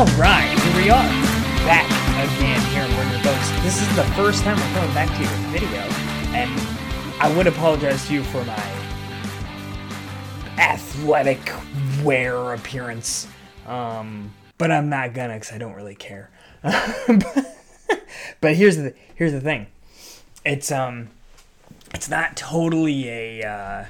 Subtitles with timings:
[0.00, 1.04] All right, here we are,
[1.66, 1.84] back
[2.38, 3.50] again here in Your Boats.
[3.62, 5.82] This is the first time we're coming back to your video,
[6.34, 6.50] and
[7.20, 8.56] I would apologize to you for my
[10.56, 11.52] athletic
[12.02, 13.28] wear appearance,
[13.66, 16.30] um, but I'm not gonna because I don't really care.
[16.62, 19.66] but here's the here's the thing,
[20.46, 21.10] it's um,
[21.92, 23.42] it's not totally a.
[23.46, 23.84] Uh,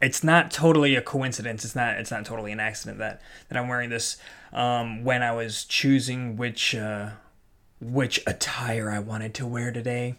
[0.00, 1.64] it's not totally a coincidence.
[1.64, 1.96] It's not.
[1.98, 4.16] It's not totally an accident that that I'm wearing this
[4.52, 7.10] um, when I was choosing which uh,
[7.80, 10.14] which attire I wanted to wear today.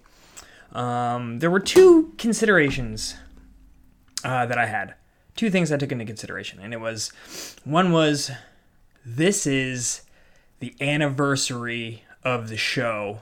[0.71, 3.15] Um, there were two considerations
[4.23, 4.95] uh, that I had.
[5.35, 7.11] Two things I took into consideration, and it was
[7.63, 8.31] one was
[9.05, 10.01] this is
[10.59, 13.19] the anniversary of the show,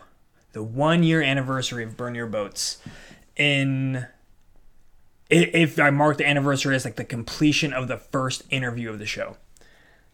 [0.53, 2.79] the one year anniversary of Burn Your Boats.
[3.35, 4.07] In
[5.29, 9.05] if I mark the anniversary as like the completion of the first interview of the
[9.05, 9.37] show.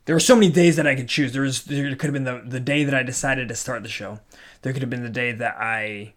[0.05, 1.31] There were so many days that I could choose.
[1.31, 3.89] There was there could have been the, the day that I decided to start the
[3.89, 4.19] show.
[4.61, 6.13] There could have been the day that I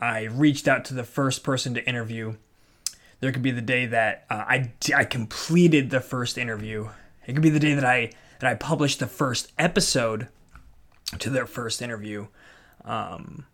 [0.00, 2.36] I reached out to the first person to interview.
[3.20, 6.90] There could be the day that uh, I I completed the first interview.
[7.26, 10.28] It could be the day that I that I published the first episode
[11.18, 12.28] to their first interview.
[12.84, 13.46] Um,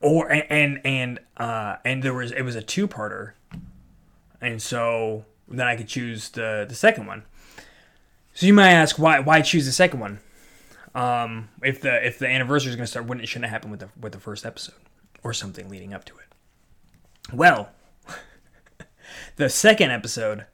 [0.00, 3.32] or and and uh, and there was it was a two parter
[4.42, 7.22] and so then I could choose the the second one.
[8.34, 10.18] So you might ask why why choose the second one?
[10.94, 13.70] Um, if the if the anniversary is going to start, wouldn't it shouldn't have happened
[13.70, 14.74] with the with the first episode
[15.22, 17.32] or something leading up to it?
[17.32, 17.70] Well,
[19.36, 20.46] the second episode,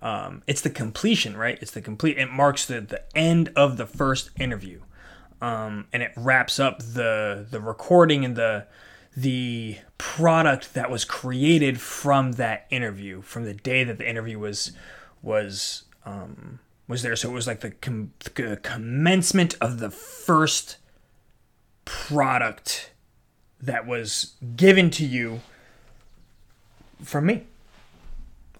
[0.00, 1.58] um, it's the completion, right?
[1.60, 2.16] It's the complete.
[2.16, 4.80] It marks the the end of the first interview,
[5.42, 8.66] um, and it wraps up the the recording and the
[9.16, 14.72] the product that was created from that interview, from the day that the interview was
[15.22, 17.16] was um, was there.
[17.16, 18.12] So it was like the, com-
[18.62, 20.76] commencement of the first
[21.84, 22.92] product
[23.60, 25.40] that was given to you
[27.02, 27.44] from me.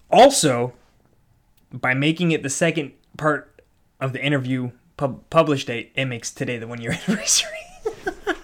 [0.09, 0.73] Also,
[1.71, 3.61] by making it the second part
[3.99, 7.56] of the interview pub- publish date, it makes today the one year anniversary.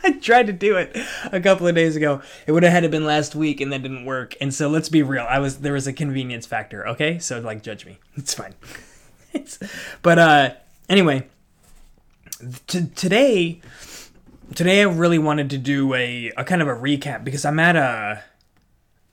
[0.05, 0.97] I tried to do it
[1.31, 2.21] a couple of days ago.
[2.45, 4.35] It would have had to been last week, and that didn't work.
[4.41, 5.25] And so let's be real.
[5.29, 6.85] I was there was a convenience factor.
[6.89, 7.99] Okay, so like judge me.
[8.15, 8.53] It's fine.
[9.33, 9.59] it's,
[10.01, 10.53] but uh,
[10.89, 11.27] anyway,
[12.67, 13.61] t- today,
[14.53, 17.75] today I really wanted to do a a kind of a recap because I'm at
[17.75, 18.23] a.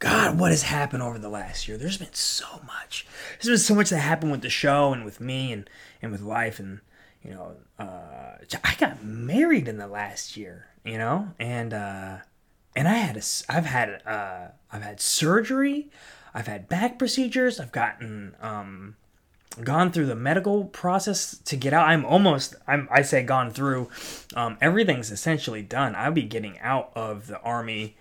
[0.00, 1.76] God, what has happened over the last year?
[1.76, 3.06] There's been so much.
[3.34, 5.68] There's been so much that happened with the show and with me and
[6.02, 6.80] and with life and
[7.22, 12.18] you know, uh, I got married in the last year, you know, and uh,
[12.76, 15.90] and I had a, I've had uh, I've had surgery,
[16.34, 18.96] I've had back procedures, I've gotten um,
[19.62, 21.88] gone through the medical process to get out.
[21.88, 23.88] I'm almost I'm I say gone through.
[24.34, 25.94] Um, everything's essentially done.
[25.94, 27.96] I'll be getting out of the army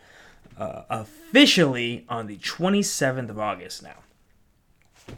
[0.58, 3.96] uh, officially on the 27th of August now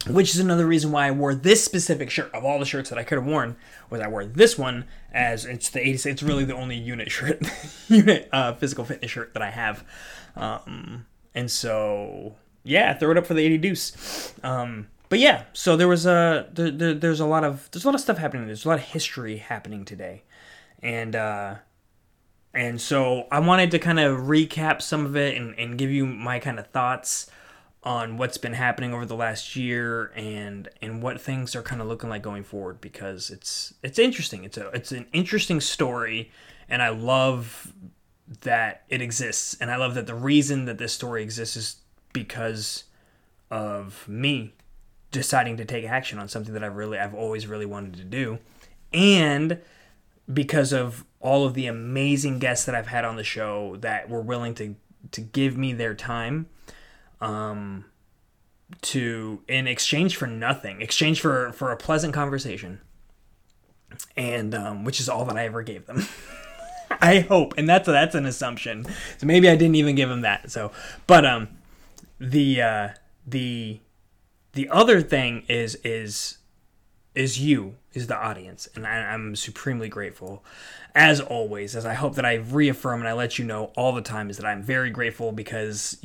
[0.06, 2.32] which is another reason why I wore this specific shirt.
[2.34, 3.56] Of all the shirts that I could have worn,
[3.90, 6.06] was I wore this one as it's the 86.
[6.06, 7.42] It's really the only unit shirt,
[7.88, 9.84] unit uh, physical fitness shirt that I have.
[10.36, 14.34] Um, and so yeah, throw it up for the 80 deuce.
[14.42, 17.88] Um, but yeah, so there was a there, there, there's a lot of there's a
[17.88, 18.46] lot of stuff happening.
[18.46, 20.22] There's a lot of history happening today,
[20.82, 21.56] and uh,
[22.54, 26.06] and so I wanted to kind of recap some of it and, and give you
[26.06, 27.30] my kind of thoughts
[27.84, 31.88] on what's been happening over the last year and and what things are kind of
[31.88, 34.44] looking like going forward because it's it's interesting.
[34.44, 36.30] It's a it's an interesting story
[36.68, 37.72] and I love
[38.42, 41.76] that it exists and I love that the reason that this story exists is
[42.12, 42.84] because
[43.50, 44.54] of me
[45.10, 48.38] deciding to take action on something that I really I've always really wanted to do
[48.92, 49.58] and
[50.32, 54.20] because of all of the amazing guests that I've had on the show that were
[54.20, 54.76] willing to
[55.10, 56.46] to give me their time
[57.22, 57.86] um,
[58.82, 62.80] to in exchange for nothing, exchange for for a pleasant conversation,
[64.16, 66.06] and um, which is all that I ever gave them.
[67.00, 68.84] I hope, and that's that's an assumption.
[69.18, 70.50] So maybe I didn't even give them that.
[70.50, 70.72] So,
[71.06, 71.48] but um,
[72.18, 72.88] the uh,
[73.26, 73.80] the
[74.52, 76.38] the other thing is is
[77.14, 80.42] is you is the audience and I, i'm supremely grateful
[80.94, 84.00] as always as i hope that i reaffirm and i let you know all the
[84.00, 85.98] time is that i'm very grateful because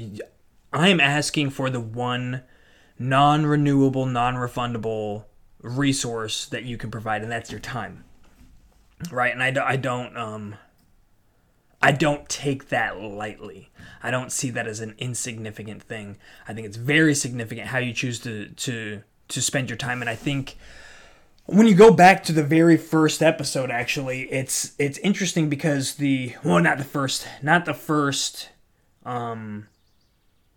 [0.73, 2.43] I am asking for the one
[2.99, 5.25] non renewable, non refundable
[5.61, 8.03] resource that you can provide, and that's your time.
[9.11, 9.31] Right?
[9.31, 10.17] And I, do, I don't.
[10.17, 10.55] Um,
[11.81, 13.69] I don't take that lightly.
[14.01, 16.17] I don't see that as an insignificant thing.
[16.47, 20.09] I think it's very significant how you choose to to to spend your time and
[20.09, 20.57] I think
[21.45, 26.33] when you go back to the very first episode actually it's it's interesting because the
[26.43, 28.49] well not the first not the first
[29.05, 29.67] um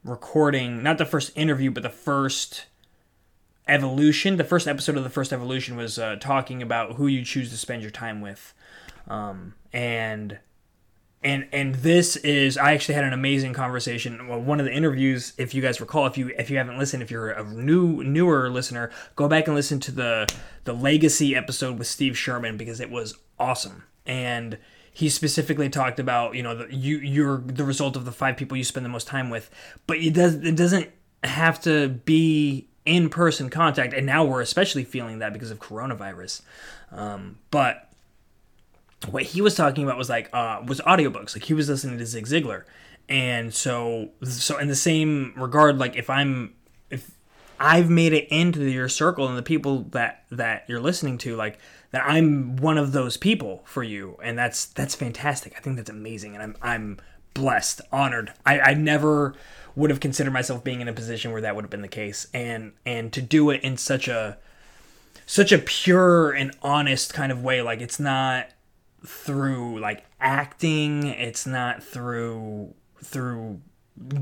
[0.04, 2.66] recording not the first interview but the first
[3.68, 7.50] evolution the first episode of the first evolution was uh, talking about who you choose
[7.50, 8.54] to spend your time with
[9.08, 10.38] um and
[11.22, 14.26] and and this is I actually had an amazing conversation.
[14.26, 17.02] Well, one of the interviews, if you guys recall, if you if you haven't listened,
[17.02, 21.78] if you're a new newer listener, go back and listen to the the legacy episode
[21.78, 23.84] with Steve Sherman because it was awesome.
[24.06, 24.58] And
[24.92, 28.56] he specifically talked about you know the, you you're the result of the five people
[28.56, 29.50] you spend the most time with,
[29.86, 30.90] but it does it doesn't
[31.24, 33.92] have to be in person contact.
[33.92, 36.42] And now we're especially feeling that because of coronavirus.
[36.90, 37.90] Um, but
[39.08, 41.34] what he was talking about was like uh, was audiobooks.
[41.34, 42.64] Like he was listening to Zig Ziglar,
[43.08, 46.54] and so so in the same regard, like if I'm
[46.90, 47.10] if
[47.58, 51.58] I've made it into your circle and the people that that you're listening to, like
[51.92, 55.54] that I'm one of those people for you, and that's that's fantastic.
[55.56, 56.98] I think that's amazing, and I'm I'm
[57.34, 58.32] blessed, honored.
[58.44, 59.34] I, I never
[59.76, 62.26] would have considered myself being in a position where that would have been the case,
[62.32, 64.38] and and to do it in such a
[65.26, 68.48] such a pure and honest kind of way, like it's not
[69.04, 71.06] through like acting.
[71.06, 73.60] It's not through through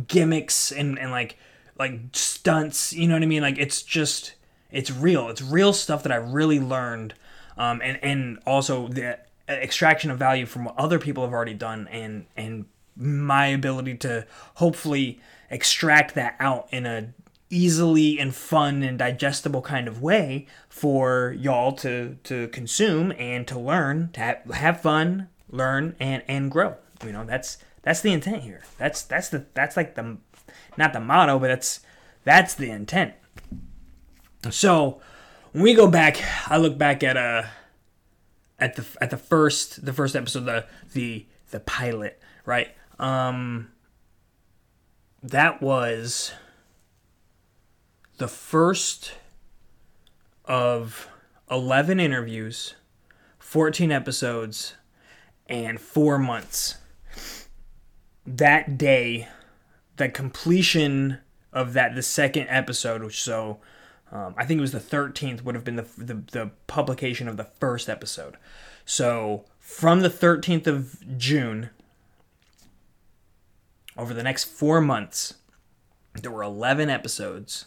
[0.07, 1.37] gimmicks and and like
[1.79, 2.93] like stunts.
[2.93, 3.43] You know what i mean?
[3.43, 4.35] Like it's just
[4.71, 5.29] it's real.
[5.29, 7.15] It's real stuff that i really learned
[7.59, 9.19] um and and also the
[9.49, 12.67] extraction of value from what other people have already done and and
[12.97, 15.21] my ability to hopefully
[15.51, 17.13] extract that out in a
[17.51, 23.59] easily and fun and digestible kind of way for y'all to to consume and to
[23.59, 26.77] learn to have, have fun learn and and grow.
[27.05, 28.63] You know that's that's the intent here.
[28.77, 30.19] That's that's the that's like the
[30.77, 31.81] not the motto but that's
[32.25, 33.15] that's the intent.
[34.51, 35.01] So
[35.53, 37.43] when we go back i look back at uh
[38.59, 42.69] at the at the first the first episode the the the pilot right
[42.99, 43.69] um
[45.23, 46.33] that was
[48.19, 49.15] the first
[50.45, 51.09] of
[51.51, 52.75] 11 interviews,
[53.39, 54.75] 14 episodes,
[55.47, 56.77] and four months.
[58.27, 59.29] That day,
[59.97, 61.19] the completion
[61.53, 63.59] of that, the second episode, so
[64.13, 67.37] um, I think it was the 13th, would have been the, the, the publication of
[67.37, 68.37] the first episode.
[68.85, 71.71] So from the 13th of June,
[73.97, 75.35] over the next four months,
[76.15, 77.67] there were 11 episodes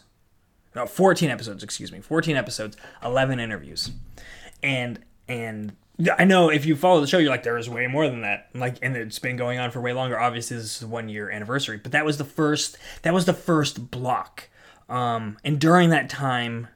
[0.74, 2.00] no, 14 episodes, excuse me.
[2.00, 3.90] 14 episodes, 11 interviews.
[4.62, 5.76] And and
[6.18, 8.48] I know if you follow the show, you're like, there is way more than that.
[8.54, 10.18] Like, and it's been going on for way longer.
[10.18, 12.78] Obviously, this is one year anniversary, but that was the first.
[13.02, 14.48] That was the first block.
[14.92, 16.68] Um, and during that time,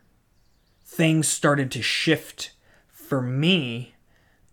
[0.82, 2.52] things started to shift
[2.88, 3.94] for me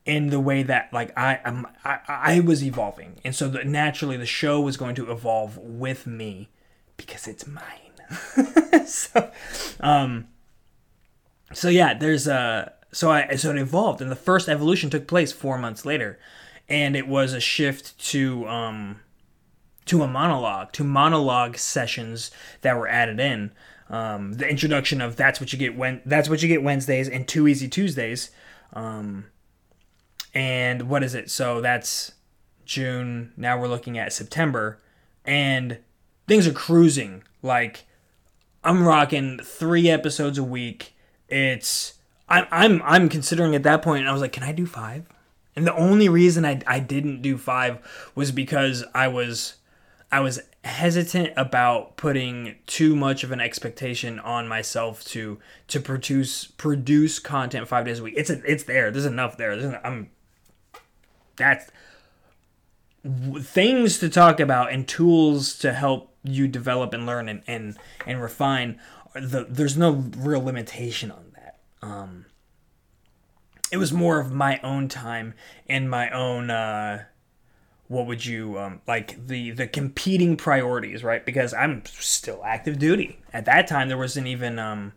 [0.06, 4.18] in the way that like I am I, I was evolving, and so the, naturally
[4.18, 6.50] the show was going to evolve with me
[6.98, 8.86] because it's mine.
[8.86, 9.31] so,
[9.80, 10.27] um,
[11.54, 15.31] so yeah, there's a so I so it evolved, and the first evolution took place
[15.31, 16.19] four months later,
[16.67, 19.00] and it was a shift to um
[19.85, 23.51] to a monologue to monologue sessions that were added in.
[23.89, 27.27] Um, the introduction of that's what you get when that's what you get Wednesdays and
[27.27, 28.31] Too Easy Tuesdays.
[28.73, 29.25] Um,
[30.33, 31.29] and what is it?
[31.29, 32.13] So that's
[32.65, 33.33] June.
[33.37, 34.79] Now we're looking at September,
[35.25, 35.77] and
[36.27, 37.23] things are cruising.
[37.41, 37.85] Like
[38.63, 40.95] I'm rocking three episodes a week.
[41.27, 41.93] It's
[42.29, 44.07] I'm I'm I'm considering at that point.
[44.07, 45.05] I was like, can I do five?
[45.55, 47.79] And the only reason I I didn't do five
[48.15, 49.55] was because I was
[50.13, 55.39] I was hesitant about putting too much of an expectation on myself to
[55.70, 58.13] to produce produce content five days a week.
[58.15, 58.91] It's a, it's there.
[58.91, 59.60] There's enough there.
[59.60, 60.12] There's, I'm
[61.36, 61.72] that's
[63.41, 68.22] things to talk about and tools to help you develop and learn and and, and
[68.22, 68.79] refine
[69.15, 72.25] the, there's no real limitation on that um,
[73.72, 75.34] it was more of my own time
[75.67, 77.05] and my own uh,
[77.87, 81.25] what would you um, like the the competing priorities right?
[81.25, 83.19] Because i'm still active duty.
[83.33, 84.93] At that time there wasn't even um,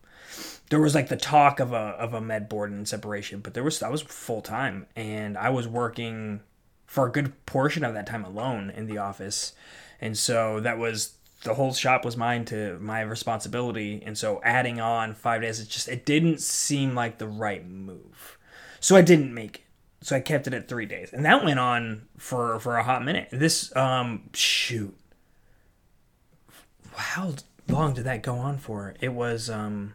[0.71, 3.63] there was like the talk of a of a med board and separation but there
[3.63, 6.41] was i was full time and i was working
[6.87, 9.53] for a good portion of that time alone in the office.
[10.01, 14.03] And so that was the whole shop was mine to my responsibility.
[14.05, 18.39] And so adding on five days it just it didn't seem like the right move.
[18.81, 19.66] So i didn't make it
[20.07, 21.13] so i kept it at three days.
[21.13, 23.29] And that went on for for a hot minute.
[23.33, 24.97] This um shoot.
[26.95, 27.35] How
[27.69, 28.95] long did that go on for?
[29.01, 29.95] It was um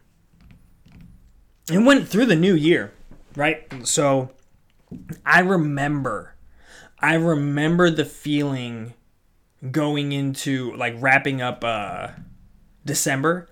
[1.70, 2.92] it went through the new year,
[3.36, 3.64] right?
[3.86, 4.32] So
[5.24, 6.34] I remember,
[6.98, 8.92] I remember the feeling
[9.70, 12.08] going into like wrapping up uh,
[12.84, 13.48] December,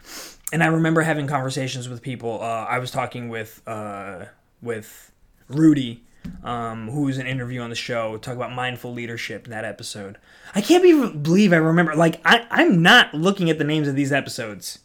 [0.52, 2.42] and I remember having conversations with people.
[2.42, 4.26] Uh, I was talking with uh,
[4.60, 5.10] with
[5.48, 6.04] Rudy,
[6.42, 10.18] um, who was an interview on the show, talk about mindful leadership in that episode.
[10.54, 11.94] I can't be, believe I remember.
[11.94, 14.80] Like I, I'm not looking at the names of these episodes.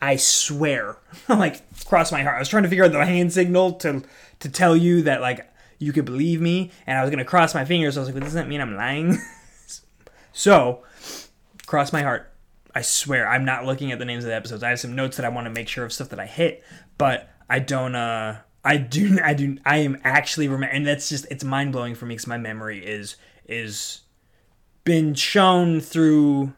[0.00, 0.98] I swear,
[1.28, 2.36] like cross my heart.
[2.36, 4.02] I was trying to figure out the hand signal to
[4.40, 7.64] to tell you that like you could believe me, and I was gonna cross my
[7.64, 7.96] fingers.
[7.96, 9.18] I was like, well, does that mean I'm lying?
[10.32, 10.84] so,
[11.66, 12.32] cross my heart.
[12.74, 14.62] I swear, I'm not looking at the names of the episodes.
[14.62, 16.62] I have some notes that I want to make sure of stuff that I hit,
[16.96, 17.96] but I don't.
[17.96, 19.18] uh I do.
[19.24, 19.56] I do.
[19.64, 22.84] I am actually remember, and that's just it's mind blowing for me because my memory
[22.84, 24.02] is is
[24.84, 26.52] been shown through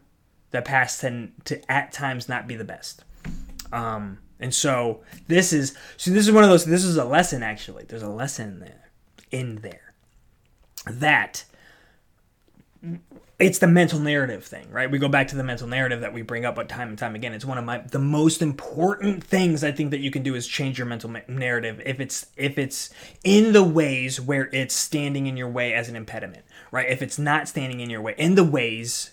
[0.50, 3.04] the past ten to at times not be the best.
[3.72, 6.64] Um, and so this is so this is one of those.
[6.64, 7.84] This is a lesson actually.
[7.84, 8.90] There's a lesson there
[9.30, 9.94] in there
[10.86, 11.44] that
[13.38, 14.90] it's the mental narrative thing, right?
[14.90, 17.14] We go back to the mental narrative that we bring up but time and time
[17.14, 17.32] again.
[17.32, 20.46] It's one of my the most important things I think that you can do is
[20.46, 22.90] change your mental narrative if it's if it's
[23.24, 26.88] in the ways where it's standing in your way as an impediment, right?
[26.88, 29.12] If it's not standing in your way in the ways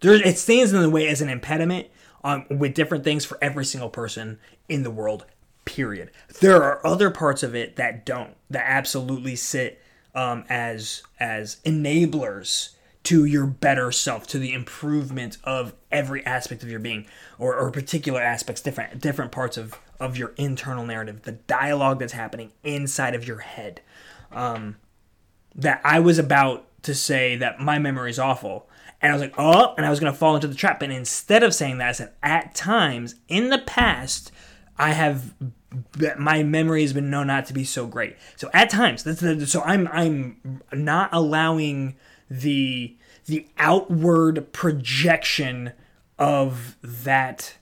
[0.00, 1.88] there it stands in the way as an impediment
[2.24, 5.24] um, with different things for every single person in the world.
[5.64, 6.10] Period.
[6.40, 9.80] There are other parts of it that don't that absolutely sit
[10.14, 12.70] um, as as enablers
[13.04, 17.06] to your better self, to the improvement of every aspect of your being,
[17.38, 22.12] or, or particular aspects, different different parts of of your internal narrative, the dialogue that's
[22.12, 23.80] happening inside of your head.
[24.30, 24.76] Um,
[25.54, 28.68] that I was about to say that my memory is awful,
[29.00, 30.80] and I was like, oh, and I was to fall into the trap.
[30.82, 34.32] And instead of saying that, I said, at times in the past,
[34.78, 35.34] I have
[36.18, 38.16] my memory has been known not to be so great.
[38.36, 41.96] So at times, that's the, so I'm I'm not allowing
[42.40, 42.96] the
[43.26, 45.72] the outward projection
[46.18, 47.56] of that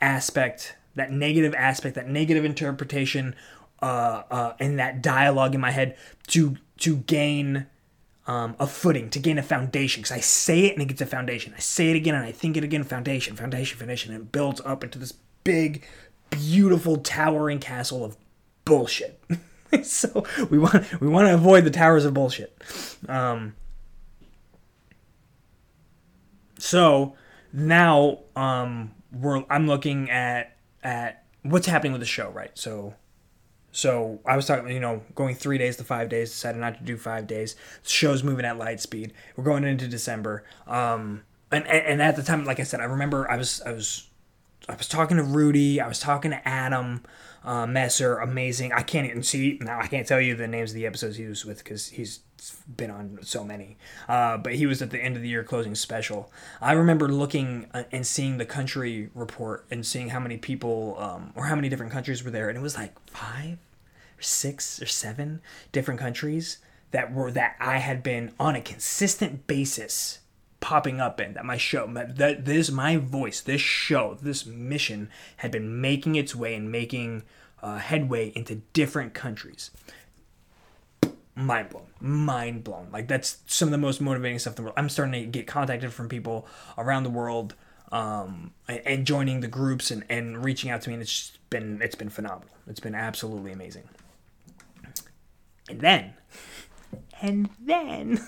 [0.00, 3.34] aspect, that negative aspect, that negative interpretation,
[3.80, 5.96] uh, uh, and that dialogue in my head
[6.28, 7.66] to to gain
[8.26, 10.02] um, a footing, to gain a foundation.
[10.02, 11.54] Because I say it and it gets a foundation.
[11.56, 12.82] I say it again and I think it again.
[12.82, 15.14] Foundation, foundation, foundation, and builds up into this
[15.44, 15.84] big,
[16.30, 18.16] beautiful, towering castle of
[18.64, 19.22] bullshit.
[19.82, 22.60] so we want we want to avoid the towers of bullshit.
[23.08, 23.54] Um,
[26.58, 27.14] so
[27.52, 32.50] now um, we're I'm looking at at what's happening with the show, right?
[32.54, 32.94] So
[33.76, 36.30] so I was talking, you know, going three days to five days.
[36.30, 37.56] Decided not to do five days.
[37.82, 39.12] The show's moving at light speed.
[39.36, 40.44] We're going into December.
[40.66, 43.72] Um, and, and and at the time, like I said, I remember I was I
[43.72, 44.08] was
[44.68, 45.80] I was talking to Rudy.
[45.80, 47.02] I was talking to Adam
[47.44, 48.16] uh, Messer.
[48.16, 48.72] Amazing.
[48.72, 49.78] I can't even see now.
[49.78, 52.20] I can't tell you the names of the episodes he was with because he's
[52.76, 53.76] been on so many.
[54.08, 56.30] Uh, but he was at the end of the year closing special.
[56.60, 61.32] I remember looking uh, and seeing the country report and seeing how many people um,
[61.34, 63.58] or how many different countries were there, and it was like five
[64.18, 65.40] or six or seven
[65.72, 66.58] different countries
[66.90, 70.20] that were that I had been on a consistent basis
[70.60, 75.50] popping up in that my show that this my voice this show this mission had
[75.50, 77.22] been making its way and making
[77.62, 79.70] uh, headway into different countries
[81.38, 84.74] mind blown mind blown like that's some of the most motivating stuff in the world.
[84.76, 87.54] I'm starting to get contacted from people around the world
[87.92, 91.94] um, and joining the groups and, and reaching out to me and it's been it's
[91.94, 92.54] been phenomenal.
[92.66, 93.84] It's been absolutely amazing.
[95.68, 96.14] And then,
[97.20, 98.24] and then,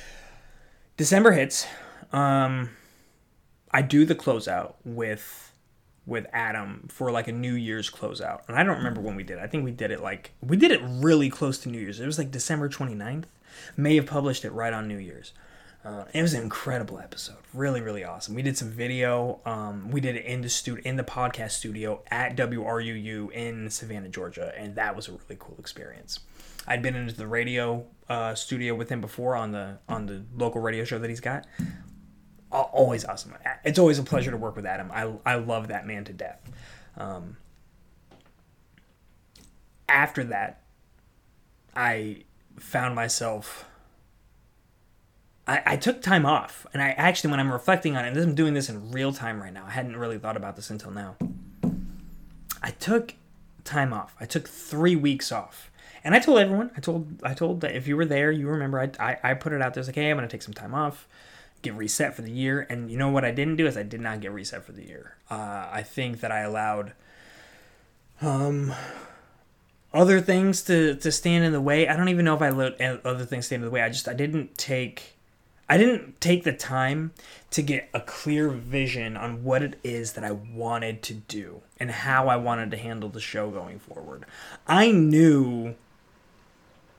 [0.96, 1.66] December hits.
[2.12, 2.70] Um,
[3.70, 5.47] I do the closeout with
[6.08, 8.40] with Adam for like a New Year's closeout.
[8.48, 9.38] And I don't remember when we did.
[9.38, 12.00] I think we did it like we did it really close to New Year's.
[12.00, 13.24] It was like December 29th.
[13.76, 15.32] May have published it right on New Year's.
[15.84, 18.34] Uh, it was an incredible episode, really, really awesome.
[18.34, 19.40] We did some video.
[19.46, 24.08] Um, we did it in the studio, in the podcast studio at WRUU in Savannah,
[24.08, 26.20] Georgia, and that was a really cool experience.
[26.66, 30.60] I'd been into the radio uh, studio with him before on the on the local
[30.60, 31.46] radio show that he's got.
[32.50, 33.34] Always awesome.
[33.64, 34.90] It's always a pleasure to work with Adam.
[34.92, 36.40] I I love that man to death.
[36.96, 37.36] Um,
[39.88, 40.62] after that,
[41.76, 42.24] I
[42.58, 43.66] found myself.
[45.46, 48.54] I, I took time off, and I actually, when I'm reflecting on it, I'm doing
[48.54, 49.64] this in real time right now.
[49.66, 51.16] I hadn't really thought about this until now.
[52.62, 53.14] I took
[53.64, 54.16] time off.
[54.18, 55.70] I took three weeks off
[56.04, 58.80] and I told everyone, I told, I told that if you were there, you remember,
[58.80, 59.84] I, I, I put it out there.
[59.84, 61.06] Like, hey, I'm gonna take some time off,
[61.62, 62.66] get reset for the year.
[62.68, 64.84] And you know what I didn't do is I did not get reset for the
[64.84, 65.16] year.
[65.30, 66.92] Uh, I think that I allowed
[68.20, 68.74] Um,
[69.94, 71.88] other things to to stand in the way.
[71.88, 73.80] I don't even know if I let other things stand in the way.
[73.82, 75.14] I just I didn't take
[75.68, 77.12] I didn't take the time
[77.50, 81.90] to get a clear vision on what it is that I wanted to do and
[81.90, 84.24] how I wanted to handle the show going forward.
[84.66, 85.74] I knew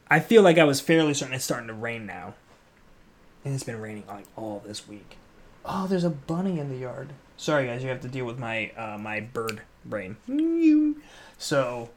[0.10, 2.34] I feel like I was fairly certain it's starting to rain now.
[3.50, 5.18] And it's been raining like all this week.
[5.65, 7.10] Oh, there's a bunny in the yard.
[7.36, 10.18] Sorry guys, you have to deal with my uh, my bird brain.
[11.39, 11.89] So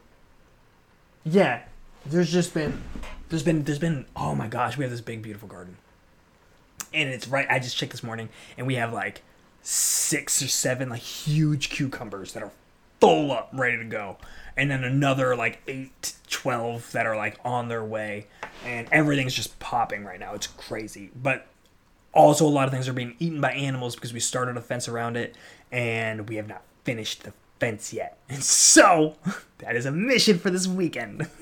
[1.23, 1.61] yeah,
[2.07, 2.81] there's just been
[3.29, 5.77] there's been there's been oh my gosh, we have this big beautiful garden.
[6.91, 9.21] And it's right I just checked this morning and we have like
[9.61, 12.51] six or seven like huge cucumbers that are
[12.99, 14.17] full up ready to go
[14.57, 18.25] and then another like eight, twelve that are like on their way
[18.65, 20.33] and everything's just popping right now.
[20.33, 21.11] It's crazy.
[21.15, 21.47] But
[22.13, 24.87] also a lot of things are being eaten by animals because we started a fence
[24.87, 25.35] around it
[25.71, 28.17] and we have not finished the fence yet.
[28.29, 29.15] And so
[29.59, 31.27] that is a mission for this weekend.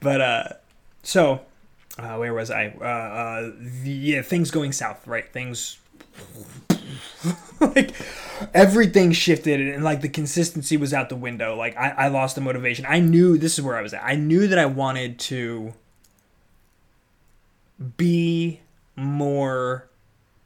[0.00, 0.48] But uh
[1.02, 1.40] so
[1.98, 2.74] uh, where was i?
[2.78, 5.30] Uh, uh the, yeah things going south right?
[5.32, 5.78] Things
[7.60, 7.94] like
[8.52, 11.56] everything shifted and like the consistency was out the window.
[11.56, 12.84] Like I, I lost the motivation.
[12.88, 14.02] I knew this is where I was at.
[14.04, 15.74] I knew that I wanted to
[17.96, 18.60] be
[18.96, 19.88] more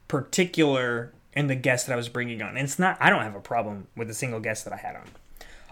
[0.07, 2.49] particular in the guests that I was bringing on.
[2.49, 4.95] And it's not, I don't have a problem with a single guest that I had
[4.95, 5.07] on.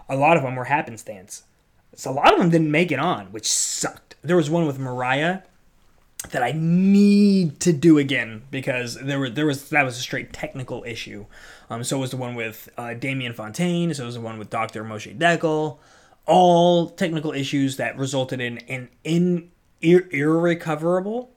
[0.08, 1.42] A lot of them were happenstance.
[1.94, 4.14] So a lot of them didn't make it on, which sucked.
[4.22, 5.40] There was one with Mariah
[6.30, 10.32] that I need to do again because there were there was that was a straight
[10.32, 11.26] technical issue.
[11.70, 13.94] Um, so was the one with uh, Damien Fontaine.
[13.94, 14.84] So was the one with Dr.
[14.84, 15.78] Moshe Dekel.
[16.26, 21.30] All technical issues that resulted in an in ir- irrecoverable.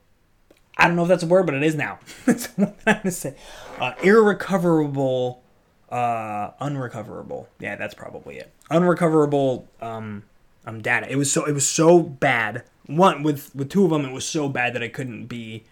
[0.78, 2.00] I don't know if that's a word, but it is now.
[2.26, 3.36] that's what I'm gonna say.
[3.80, 5.44] Uh, irrecoverable,
[5.90, 7.48] uh, unrecoverable.
[7.60, 8.52] Yeah, that's probably it.
[8.70, 10.24] Unrecoverable um,
[10.66, 11.10] um, data.
[11.10, 14.26] It was so it was so bad one with with two of them it was
[14.26, 15.66] so bad that it couldn't be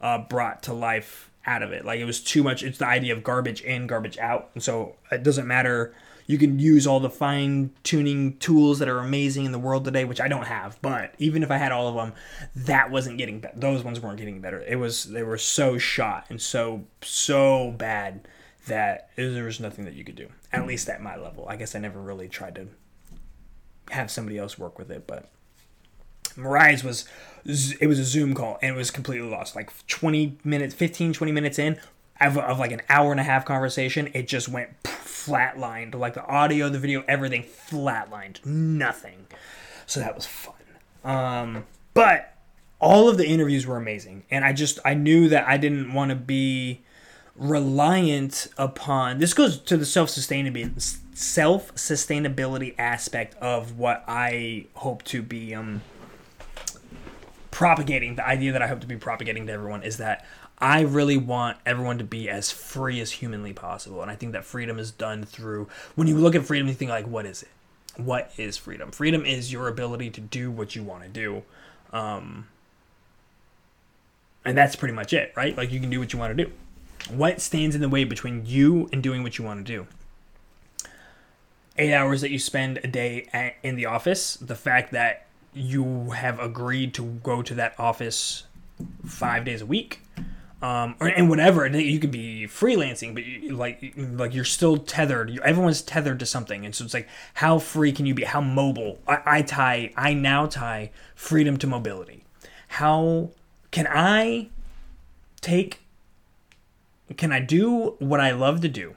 [0.00, 1.84] uh, brought to life out of it.
[1.84, 4.96] Like it was too much it's the idea of garbage in garbage out and so
[5.10, 5.94] it doesn't matter.
[6.26, 10.06] You can use all the fine tuning tools that are amazing in the world today
[10.06, 12.14] which i don't have but even if i had all of them
[12.56, 14.60] that wasn't getting better those ones weren't getting better.
[14.60, 18.26] It was they were so shot and so so bad
[18.66, 21.46] that there was nothing that you could do at least at my level.
[21.48, 22.68] I guess i never really tried to
[23.90, 25.30] have somebody else work with it but
[26.36, 27.06] Mariah's was
[27.46, 29.54] it was a Zoom call and it was completely lost.
[29.54, 31.78] Like 20 minutes, 15, 20 minutes in
[32.20, 35.94] of, of like an hour and a half conversation, it just went flatlined.
[35.94, 38.44] Like the audio, the video, everything flatlined.
[38.46, 39.26] Nothing.
[39.86, 40.54] So that was fun.
[41.04, 42.34] Um, but
[42.80, 44.24] all of the interviews were amazing.
[44.30, 46.82] And I just, I knew that I didn't want to be
[47.36, 55.52] reliant upon this goes to the self-sustainability self-sustainability aspect of what I hope to be
[55.52, 55.82] um
[57.54, 60.26] propagating the idea that I hope to be propagating to everyone is that
[60.58, 64.02] I really want everyone to be as free as humanly possible.
[64.02, 66.90] And I think that freedom is done through when you look at freedom, you think
[66.90, 67.48] like, what is it?
[67.96, 68.90] What is freedom?
[68.90, 71.44] Freedom is your ability to do what you want to do.
[71.92, 72.48] Um,
[74.44, 75.56] and that's pretty much it, right?
[75.56, 76.50] Like you can do what you want to do.
[77.08, 79.86] What stands in the way between you and doing what you want to do?
[81.78, 85.23] Eight hours that you spend a day at, in the office, the fact that
[85.54, 88.44] you have agreed to go to that office
[89.04, 90.00] five days a week
[90.64, 95.28] um, or, and whatever you could be freelancing but you, like like you're still tethered
[95.28, 98.24] you, everyone's tethered to something and so it's like how free can you be?
[98.24, 98.98] How mobile?
[99.06, 102.24] I, I tie i now tie freedom to mobility.
[102.68, 103.30] How
[103.72, 104.48] can i
[105.42, 105.80] take
[107.18, 108.96] can i do what i love to do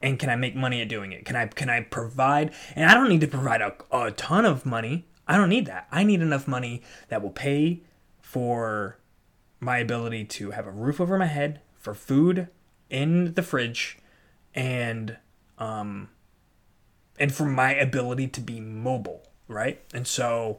[0.00, 1.26] and can i make money at doing it?
[1.26, 4.64] Can i can i provide and i don't need to provide a, a ton of
[4.64, 5.86] money I don't need that.
[5.92, 7.82] I need enough money that will pay
[8.20, 8.98] for
[9.60, 12.48] my ability to have a roof over my head, for food
[12.90, 13.96] in the fridge,
[14.56, 15.18] and
[15.56, 16.08] um,
[17.16, 19.80] and for my ability to be mobile, right?
[19.94, 20.58] And so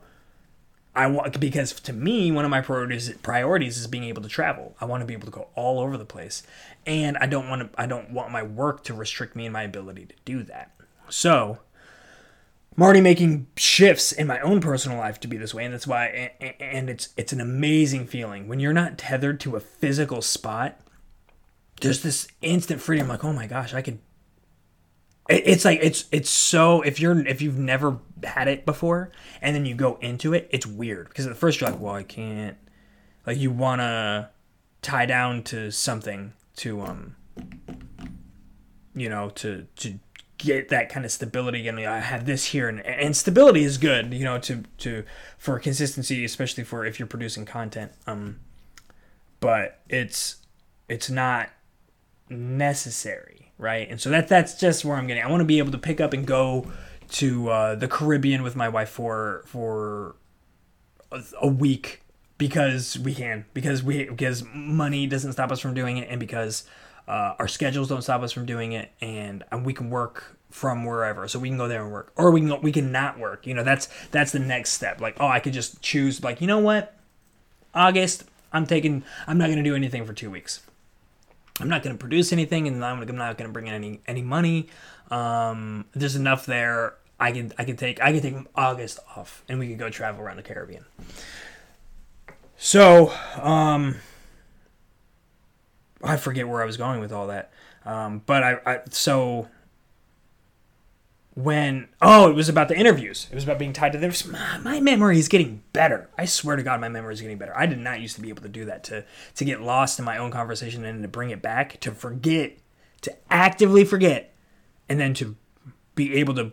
[0.95, 4.77] I want because to me one of my priorities priorities is being able to travel.
[4.79, 6.43] I want to be able to go all over the place,
[6.85, 9.63] and I don't want to I don't want my work to restrict me in my
[9.63, 10.71] ability to do that.
[11.09, 11.59] So
[12.77, 15.87] I'm already making shifts in my own personal life to be this way, and that's
[15.87, 16.31] why.
[16.59, 20.79] And it's it's an amazing feeling when you're not tethered to a physical spot.
[21.81, 23.99] There's this instant freedom, like oh my gosh, I could.
[25.27, 29.65] It's like it's it's so if you're if you've never had it before and then
[29.65, 32.57] you go into it, it's weird because at first you're like, well, I can't.
[33.27, 34.29] Like you wanna
[34.81, 37.15] tie down to something to um.
[38.93, 39.99] You know to to
[40.43, 44.13] get that kind of stability and I have this here and, and stability is good
[44.13, 45.03] you know to to
[45.37, 48.39] for consistency especially for if you're producing content um
[49.39, 50.37] but it's
[50.87, 51.49] it's not
[52.29, 53.87] necessary right?
[53.89, 55.23] And so that that's just where I'm getting.
[55.23, 56.69] I want to be able to pick up and go
[57.11, 60.15] to uh, the Caribbean with my wife for for
[61.11, 62.01] a, a week
[62.37, 66.63] because we can because we because money doesn't stop us from doing it and because
[67.07, 70.85] uh, our schedules don't stop us from doing it, and, and we can work from
[70.85, 71.27] wherever.
[71.27, 73.47] So we can go there and work, or we can go, we can not work.
[73.47, 75.01] You know, that's that's the next step.
[75.01, 76.23] Like, oh, I could just choose.
[76.23, 76.95] Like, you know what?
[77.73, 79.03] August, I'm taking.
[79.27, 80.61] I'm not gonna do anything for two weeks.
[81.59, 84.67] I'm not gonna produce anything, and I'm, I'm not gonna bring in any any money.
[85.09, 86.95] Um, there's enough there.
[87.19, 90.21] I can I can take I can take August off, and we can go travel
[90.21, 90.85] around the Caribbean.
[92.57, 93.11] So,
[93.41, 93.95] um,
[96.03, 97.51] I forget where I was going with all that.
[97.85, 99.47] Um, but I, I so
[101.33, 103.27] when oh it was about the interviews.
[103.31, 106.09] It was about being tied to this my memory is getting better.
[106.17, 107.57] I swear to god my memory is getting better.
[107.57, 110.05] I did not used to be able to do that to to get lost in
[110.05, 112.57] my own conversation and to bring it back to forget
[113.01, 114.33] to actively forget
[114.89, 115.35] and then to
[115.95, 116.51] be able to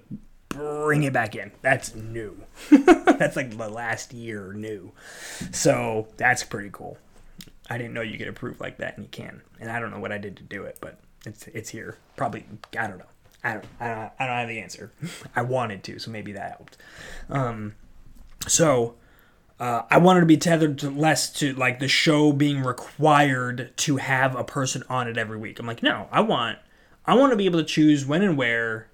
[0.48, 1.52] bring it back in.
[1.60, 2.44] That's new.
[2.70, 4.92] That's like the last year new.
[5.52, 6.98] So that's pretty cool
[7.70, 9.42] I didn't know you could approve like that, and you can.
[9.60, 11.98] And I don't know what I did to do it, but it's it's here.
[12.16, 12.44] Probably
[12.78, 13.04] I don't know.
[13.44, 14.92] I don't I don't, I don't have the answer.
[15.36, 16.76] I wanted to, so maybe that helped.
[17.28, 17.74] Um,
[18.46, 18.94] so
[19.60, 23.96] uh, I wanted to be tethered to less to like the show being required to
[23.96, 25.58] have a person on it every week.
[25.58, 26.58] I'm like, no, I want
[27.06, 28.87] I want to be able to choose when and where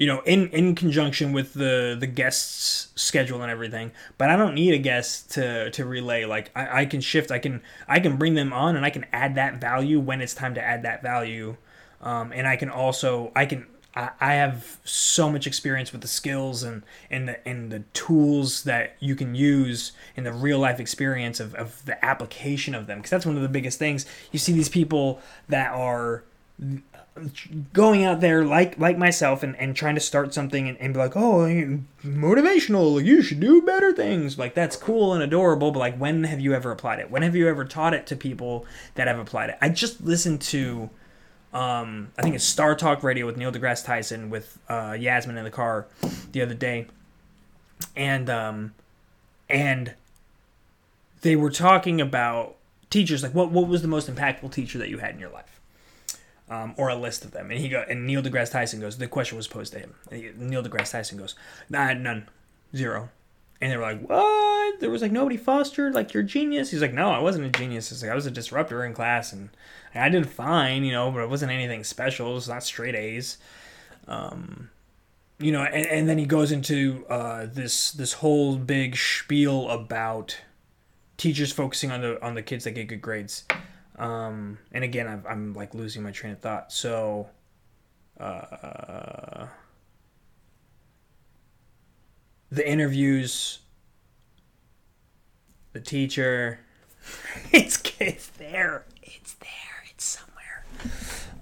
[0.00, 3.92] you know, in in conjunction with the the guests schedule and everything.
[4.16, 6.24] But I don't need a guest to to relay.
[6.24, 7.30] Like I, I can shift.
[7.30, 10.32] I can I can bring them on and I can add that value when it's
[10.32, 11.58] time to add that value.
[12.00, 16.08] Um, and I can also I can I, I have so much experience with the
[16.08, 20.80] skills and and the and the tools that you can use in the real life
[20.80, 24.38] experience of, of the application of them because that's one of the biggest things you
[24.38, 26.24] see these people that are
[27.72, 30.98] going out there like like myself and, and trying to start something and, and be
[30.98, 34.38] like oh motivational you should do better things.
[34.38, 37.10] Like that's cool and adorable but like when have you ever applied it?
[37.10, 39.58] When have you ever taught it to people that have applied it?
[39.60, 40.90] I just listened to
[41.52, 45.42] um, i think it's star talk radio with neil degrasse tyson with uh, yasmin in
[45.42, 45.86] the car
[46.32, 46.86] the other day.
[47.96, 48.74] And um,
[49.48, 49.94] and
[51.22, 52.56] they were talking about
[52.88, 55.59] teachers like what, what was the most impactful teacher that you had in your life
[56.50, 57.50] um, or a list of them.
[57.50, 58.98] And he go and Neil deGrasse Tyson goes.
[58.98, 59.94] The question was posed to him.
[60.10, 61.34] He, Neil deGrasse Tyson goes,
[61.70, 62.28] nah, none,
[62.76, 63.08] zero.
[63.60, 64.80] And they were like, what?
[64.80, 66.70] There was like nobody fostered like your genius.
[66.70, 68.02] He's like, no, I wasn't a genius.
[68.02, 69.50] Like I was a disruptor in class, and
[69.94, 72.36] I did fine, you know, but it wasn't anything special.
[72.36, 73.36] It's not straight A's.
[74.08, 74.70] Um,
[75.38, 80.38] you know, and, and then he goes into uh, this this whole big spiel about
[81.18, 83.44] teachers focusing on the on the kids that get good grades.
[84.00, 86.72] Um, and again, i am like losing my train of thought.
[86.72, 87.28] So,
[88.18, 89.46] uh,
[92.50, 93.58] the interviews,
[95.74, 96.60] the teacher,
[97.52, 100.64] it's it's there, it's there, it's somewhere.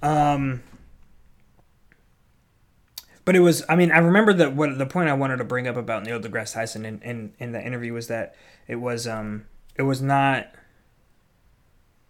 [0.03, 0.65] Um,
[3.25, 5.69] but it was, I mean, I remember that what the point I wanted to bring
[5.69, 8.35] up about Neil deGrasse Tyson in, in, in the interview was that
[8.67, 10.49] it was, um, it was not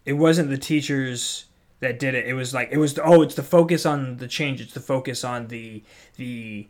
[0.09, 1.45] it wasn't the teachers
[1.81, 2.27] that did it.
[2.27, 4.59] It was like it was the, oh, it's the focus on the change.
[4.59, 5.83] It's the focus on the
[6.17, 6.67] the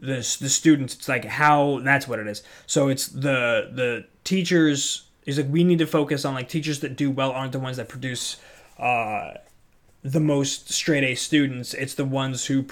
[0.00, 0.94] the the students.
[0.94, 2.42] It's like how that's what it is.
[2.66, 6.96] So it's the the teachers is like we need to focus on like teachers that
[6.96, 8.38] do well aren't the ones that produce
[8.78, 9.34] uh
[10.02, 11.74] the most straight A students.
[11.74, 12.62] It's the ones who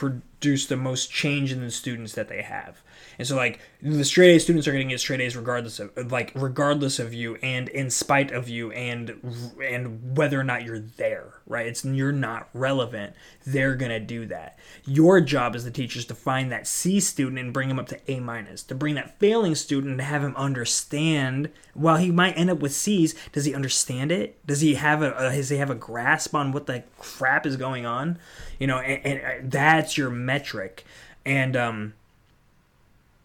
[0.40, 2.82] produce the most change in the students that they have.
[3.18, 6.10] And so like the straight A students are going to get straight A's regardless of
[6.10, 9.20] like regardless of you and in spite of you and
[9.62, 11.66] and whether or not you're there, right?
[11.66, 13.14] It's you're not relevant.
[13.44, 14.58] They're going to do that.
[14.86, 17.88] Your job as the teacher is to find that C student and bring him up
[17.88, 18.62] to A minus.
[18.64, 22.74] To bring that failing student and have him understand while he might end up with
[22.74, 24.44] C's, does he understand it?
[24.46, 27.86] Does he have a, does he have a grasp on what the crap is going
[27.86, 28.18] on?
[28.58, 30.84] You know, and, and uh, that's your metric.
[31.24, 31.94] And um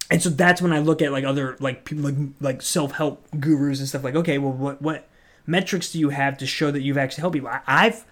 [0.10, 3.26] and so that's when I look at like other like people like like self help
[3.40, 5.08] gurus and stuff like okay well what what
[5.48, 8.06] metrics do you have to show that you've actually helped people I, have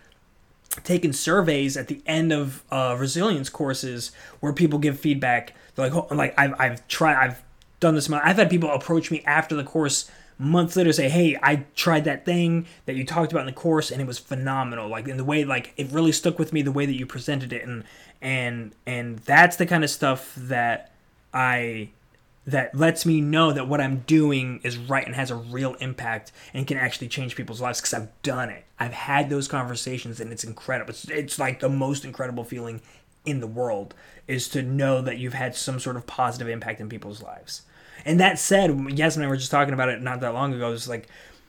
[0.84, 5.96] taken surveys at the end of uh, resilience courses where people give feedback They're like
[5.96, 7.44] oh, like I've I've tried I've
[7.80, 11.66] done this I've had people approach me after the course months later say, "Hey, I
[11.76, 15.08] tried that thing that you talked about in the course, and it was phenomenal." Like
[15.08, 17.64] in the way, like it really stuck with me the way that you presented it,
[17.64, 17.84] and
[18.24, 20.92] and and that's the kind of stuff that
[21.34, 21.90] I
[22.46, 26.32] that lets me know that what I'm doing is right and has a real impact
[26.54, 28.66] and can actually change people's lives because I've done it.
[28.80, 30.90] I've had those conversations and it's incredible.
[30.90, 32.82] It's, it's like the most incredible feeling
[33.26, 33.94] in the world
[34.28, 37.62] is to know that you've had some sort of positive impact in people's lives.
[38.04, 40.68] And that said, Yasmin and I were just talking about it not that long ago.
[40.68, 41.08] It was like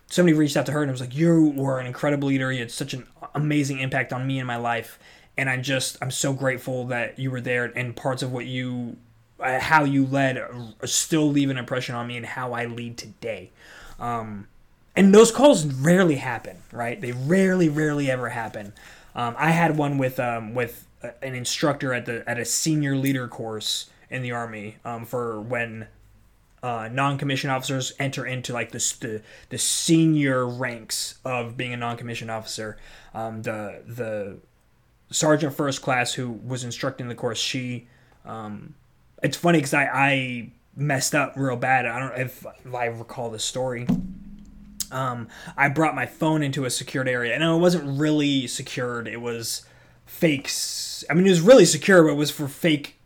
[0.08, 2.52] somebody reached out to her and was like, "You were an incredible leader.
[2.52, 4.98] You had such an amazing impact on me and my life."
[5.36, 8.96] And I'm just I'm so grateful that you were there and parts of what you
[9.40, 10.42] uh, how you led
[10.84, 13.50] still leave an impression on me and how I lead today.
[13.98, 14.48] Um,
[14.96, 17.00] and those calls rarely happen, right?
[17.00, 18.72] They rarely, rarely ever happen.
[19.14, 20.86] Um, I had one with um, with
[21.22, 25.88] an instructor at the at a senior leader course in the army um, for when
[26.62, 32.30] uh, non-commissioned officers enter into like this the the senior ranks of being a non-commissioned
[32.30, 32.76] officer.
[33.12, 34.38] Um, the the
[35.10, 37.86] sergeant first class who was instructing the course, she
[38.24, 38.74] um,
[39.22, 41.86] it's funny because I I messed up real bad.
[41.86, 43.86] I don't if, if I recall the story.
[44.90, 49.08] Um, I brought my phone into a secured area, and it wasn't really secured.
[49.08, 49.66] It was
[50.06, 51.04] fakes.
[51.10, 52.96] I mean, it was really secure, but it was for fake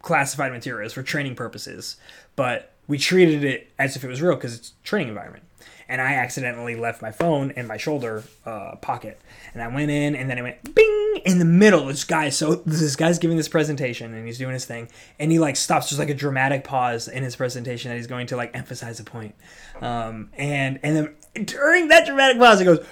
[0.00, 1.96] classified materials for training purposes.
[2.36, 5.44] But we treated it as if it was real because it's training environment.
[5.90, 9.20] And I accidentally left my phone in my shoulder uh, pocket,
[9.52, 11.86] and I went in, and then it went bing in the middle.
[11.86, 15.40] This guy, so this guy's giving this presentation, and he's doing his thing, and he
[15.40, 18.54] like stops, just like a dramatic pause in his presentation that he's going to like
[18.54, 19.34] emphasize a point.
[19.80, 22.86] Um, and and then during that dramatic pause, it goes Bing!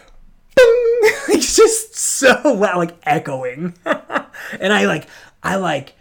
[1.29, 3.75] it's just so loud, like echoing.
[3.85, 5.07] and I like,
[5.43, 5.95] I like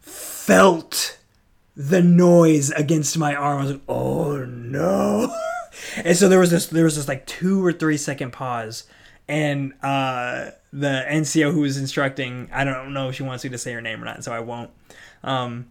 [0.00, 1.18] felt
[1.76, 3.58] the noise against my arm.
[3.58, 5.34] I was like, oh no.
[5.96, 8.84] and so there was this, there was this like two or three second pause.
[9.28, 13.58] And uh, the NCO who was instructing, I don't know if she wants me to
[13.58, 14.70] say her name or not, so I won't.
[15.22, 15.68] Um,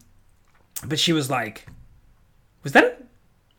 [0.86, 1.68] but she was like,
[2.64, 3.00] was that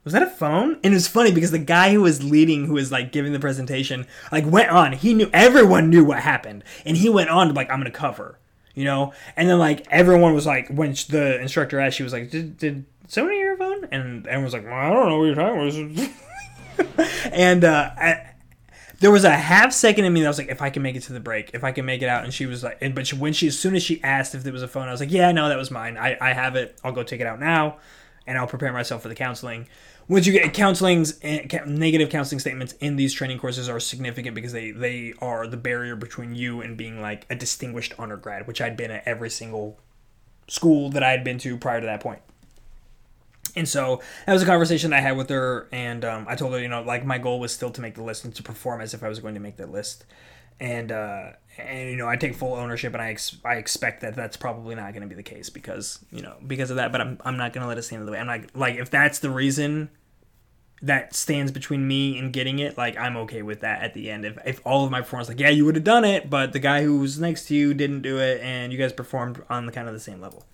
[0.04, 0.78] was that a phone?
[0.82, 3.38] And it was funny because the guy who was leading, who was like giving the
[3.38, 4.92] presentation, like went on.
[4.92, 8.38] He knew everyone knew what happened, and he went on to like, "I'm gonna cover,"
[8.74, 9.12] you know.
[9.36, 12.86] And then like everyone was like, when the instructor asked, she was like, "Did did
[13.08, 15.98] somebody hear your phone?" And everyone was like, well, "I don't know what you're talking
[15.98, 16.10] about."
[17.32, 18.32] and uh, I,
[19.00, 20.96] there was a half second in me that I was like, if I can make
[20.96, 22.24] it to the break, if I can make it out.
[22.24, 24.42] And she was like, and, but she, when she, as soon as she asked if
[24.42, 25.96] there was a phone, I was like, yeah, no, that was mine.
[25.96, 26.78] I, I have it.
[26.84, 27.78] I'll go take it out now,
[28.26, 29.66] and I'll prepare myself for the counseling
[30.10, 34.52] once you get counseling's eh, negative counseling statements in these training courses are significant because
[34.52, 38.76] they they are the barrier between you and being like a distinguished undergrad, which I'd
[38.76, 39.78] been at every single
[40.48, 42.18] school that I had been to prior to that point.
[43.56, 46.60] And so that was a conversation I had with her, and um, I told her,
[46.60, 48.94] you know, like my goal was still to make the list and to perform as
[48.94, 50.04] if I was going to make that list.
[50.58, 54.14] And uh, and you know, I take full ownership, and I ex- I expect that
[54.14, 56.92] that's probably not going to be the case because you know because of that.
[56.92, 58.18] But I'm I'm not going to let it stand in the way.
[58.18, 59.90] I'm like like if that's the reason
[60.82, 64.24] that stands between me and getting it, like I'm okay with that at the end.
[64.24, 66.58] If, if all of my performance, like, yeah, you would have done it, but the
[66.58, 69.72] guy who was next to you didn't do it, and you guys performed on the
[69.72, 70.46] kind of the same level.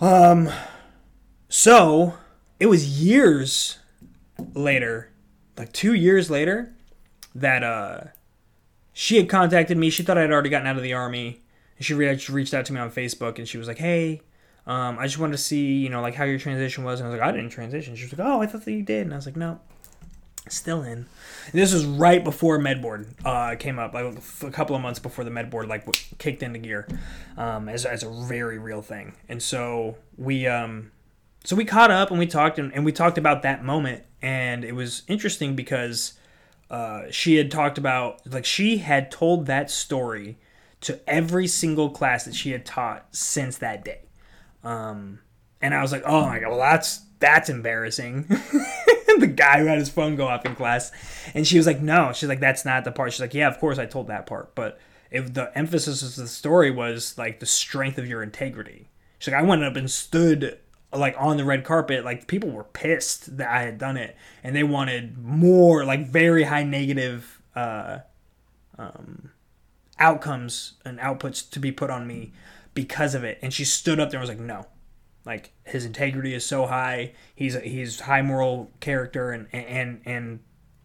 [0.00, 0.50] Um,
[1.56, 2.14] so
[2.60, 3.78] it was years
[4.54, 5.10] later,
[5.56, 6.74] like two years later,
[7.34, 8.00] that uh,
[8.92, 9.88] she had contacted me.
[9.90, 11.40] She thought I had already gotten out of the army.
[11.80, 14.20] She reached out to me on Facebook, and she was like, "Hey,
[14.66, 17.00] um, I just wanted to see, you know, like how your transition was.
[17.00, 17.94] And I was like, I didn't transition.
[17.94, 19.02] She was like, Oh, I thought that you did.
[19.02, 19.60] And I was like, No,
[20.48, 20.92] still in.
[20.92, 21.06] And
[21.52, 25.30] this was right before MedBoard uh, came up, like a couple of months before the
[25.30, 25.86] MedBoard like
[26.18, 26.88] kicked into gear
[27.36, 29.14] um, as, as a very real thing.
[29.28, 30.90] And so we um,
[31.46, 34.04] so we caught up and we talked and, and we talked about that moment.
[34.20, 36.14] And it was interesting because
[36.70, 40.36] uh, she had talked about like she had told that story
[40.82, 44.00] to every single class that she had taught since that day
[44.66, 45.20] um,
[45.62, 48.24] and I was like, oh my god, well that's that's embarrassing.
[49.18, 50.92] the guy who had his phone go off in class,
[51.34, 53.12] and she was like, no, she's like, that's not the part.
[53.12, 54.78] She's like, yeah, of course I told that part, but
[55.10, 58.90] if the emphasis of the story was like the strength of your integrity.
[59.18, 60.58] She's like, I went up and stood
[60.92, 64.54] like on the red carpet, like people were pissed that I had done it, and
[64.54, 67.98] they wanted more, like very high negative uh,
[68.78, 69.30] um,
[69.98, 72.32] outcomes and outputs to be put on me
[72.74, 73.38] because of it.
[73.42, 74.66] And she stood up there and was like, no.
[75.24, 77.12] Like his integrity is so high.
[77.34, 80.38] He's a, he's high moral character, and and and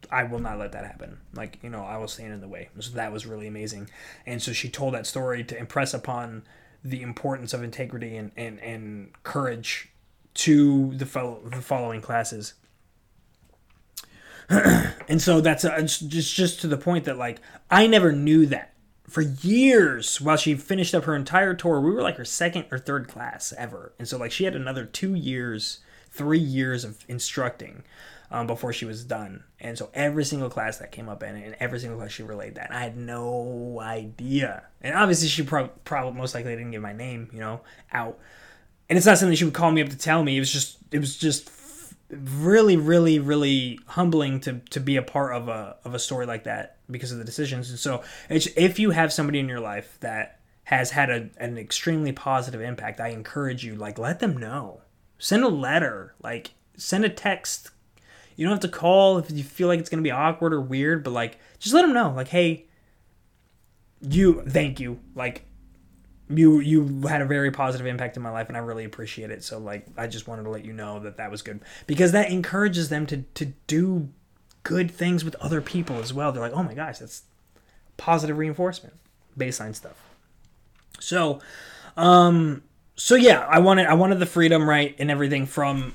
[0.10, 1.20] I will not let that happen.
[1.36, 2.70] Like you know, I will stand in the way.
[2.80, 3.92] So that was really amazing.
[4.26, 6.42] And so she told that story to impress upon
[6.84, 9.91] the importance of integrity and and, and courage
[10.34, 12.54] to the fellow the following classes.
[14.50, 17.40] and so that's a, just just to the point that like
[17.70, 18.74] I never knew that
[19.08, 21.82] for years while she finished up her entire tour.
[21.82, 24.86] We were like her second or third class ever, and so like she had another
[24.86, 27.84] two years, three years of instructing
[28.32, 29.44] um, before she was done.
[29.60, 32.24] And so every single class that came up in it, and every single class she
[32.24, 32.70] relayed that.
[32.70, 34.64] And I had no idea.
[34.82, 38.18] And obviously, she pro- probably most likely didn't give my name, you know, out.
[38.92, 40.36] And it's not something she would call me up to tell me.
[40.36, 41.50] It was just, it was just
[42.10, 46.44] really, really, really humbling to to be a part of a of a story like
[46.44, 47.70] that because of the decisions.
[47.70, 52.12] And so, if you have somebody in your life that has had a, an extremely
[52.12, 54.82] positive impact, I encourage you, like, let them know.
[55.18, 57.70] Send a letter, like, send a text,
[58.36, 61.02] you don't have to call if you feel like it's gonna be awkward or weird,
[61.02, 62.66] but like just let them know, like, hey,
[64.02, 65.46] you, thank you, like,
[66.38, 69.44] you you had a very positive impact in my life, and I really appreciate it.
[69.44, 72.30] So like, I just wanted to let you know that that was good because that
[72.30, 74.10] encourages them to to do
[74.64, 76.32] good things with other people as well.
[76.32, 77.24] They're like, oh my gosh, that's
[77.98, 78.96] positive reinforcement,
[79.38, 79.98] baseline stuff.
[81.00, 81.40] So,
[81.98, 82.64] um,
[82.96, 85.94] so yeah, I wanted I wanted the freedom right and everything from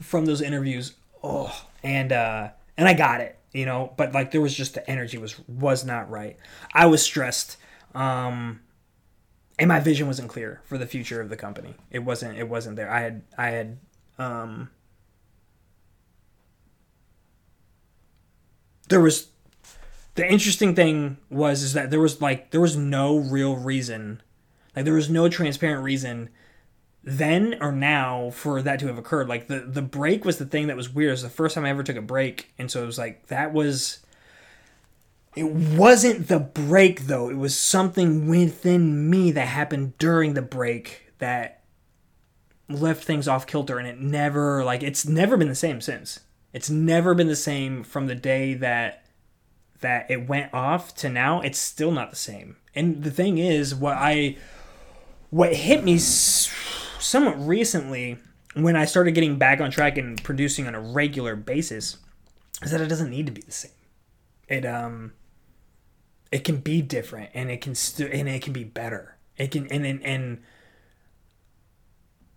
[0.00, 0.92] from those interviews
[1.26, 3.92] oh, and uh, and I got it, you know.
[3.96, 6.36] But like there was just the energy was was not right.
[6.72, 7.56] I was stressed,
[7.94, 8.60] um,
[9.58, 11.74] and my vision wasn't clear for the future of the company.
[11.90, 12.38] It wasn't.
[12.38, 12.90] It wasn't there.
[12.90, 13.22] I had.
[13.38, 13.78] I had.
[14.18, 14.70] Um,
[18.88, 19.28] there was
[20.14, 24.22] the interesting thing was is that there was like there was no real reason
[24.74, 26.28] like there was no transparent reason
[27.02, 29.28] then or now for that to have occurred.
[29.28, 31.08] Like the the break was the thing that was weird.
[31.08, 33.28] It was the first time I ever took a break, and so it was like
[33.28, 34.00] that was.
[35.36, 37.28] It wasn't the break though.
[37.28, 41.62] It was something within me that happened during the break that
[42.68, 46.20] left things off kilter, and it never like it's never been the same since.
[46.52, 49.04] It's never been the same from the day that
[49.80, 51.42] that it went off to now.
[51.42, 52.56] It's still not the same.
[52.74, 54.38] And the thing is, what I
[55.30, 58.18] what hit me somewhat recently
[58.54, 61.98] when I started getting back on track and producing on a regular basis
[62.62, 63.72] is that it doesn't need to be the same.
[64.48, 65.12] It um
[66.32, 69.16] it can be different and it can and it can be better.
[69.36, 70.42] It can and and, and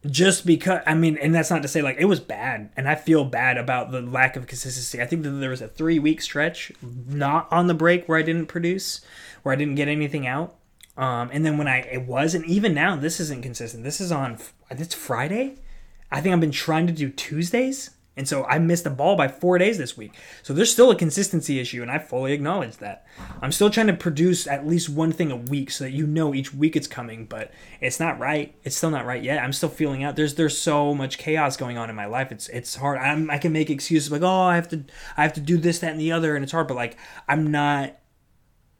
[0.07, 2.95] just because I mean, and that's not to say like it was bad, and I
[2.95, 5.01] feel bad about the lack of consistency.
[5.01, 8.21] I think that there was a three week stretch not on the break where I
[8.21, 9.01] didn't produce,
[9.43, 10.55] where I didn't get anything out,
[10.97, 13.83] um, and then when I it was, and even now this isn't consistent.
[13.83, 14.37] This is on
[14.69, 15.57] it's Friday.
[16.11, 19.29] I think I've been trying to do Tuesdays, and so I missed the ball by
[19.29, 20.13] four days this week.
[20.43, 23.07] So there's still a consistency issue, and I fully acknowledge that.
[23.41, 26.33] I'm still trying to produce at least one thing a week so that you know
[26.33, 28.53] each week it's coming, but it's not right.
[28.65, 29.41] It's still not right yet.
[29.41, 30.17] I'm still feeling out.
[30.17, 32.29] There's there's so much chaos going on in my life.
[32.33, 32.99] It's it's hard.
[32.99, 34.83] I'm, I can make excuses like oh I have to
[35.15, 36.67] I have to do this that and the other, and it's hard.
[36.67, 36.97] But like
[37.29, 37.95] I'm not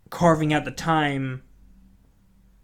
[0.09, 1.43] carving out the time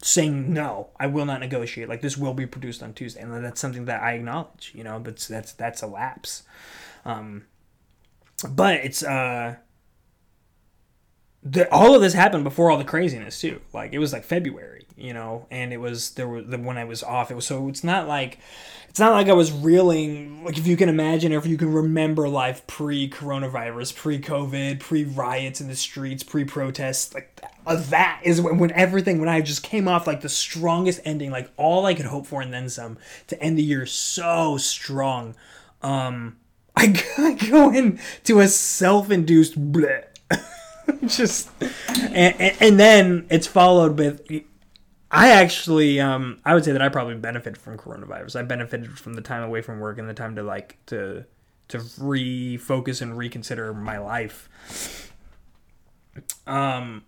[0.02, 1.88] saying no i will not negotiate.
[1.88, 3.20] Like this will be produced on tuesday.
[3.20, 6.42] And that's something that i acknowledge you know but that's that's a lapse.
[7.04, 7.44] Um
[8.48, 9.56] but it's uh
[11.42, 13.60] the, all of this happened before all the craziness too.
[13.72, 16.84] Like it was like february you know and it was there was the when i
[16.84, 18.38] was off it was so it's not like
[18.96, 22.30] it's not like I was reeling, like if you can imagine if you can remember
[22.30, 28.22] life pre coronavirus, pre COVID, pre riots in the streets, pre protests, like uh, that
[28.24, 31.84] is when, when everything, when I just came off like the strongest ending, like all
[31.84, 35.34] I could hope for and then some to end the year so strong.
[35.82, 36.38] Um,
[36.74, 36.86] I,
[37.50, 39.58] go into a self induced
[41.06, 41.50] just,
[41.90, 44.26] and, and, and then it's followed with
[45.16, 48.36] I actually, um, I would say that I probably benefited from coronavirus.
[48.36, 51.24] I benefited from the time away from work and the time to like to
[51.68, 55.10] to refocus and reconsider my life.
[56.46, 57.04] Um,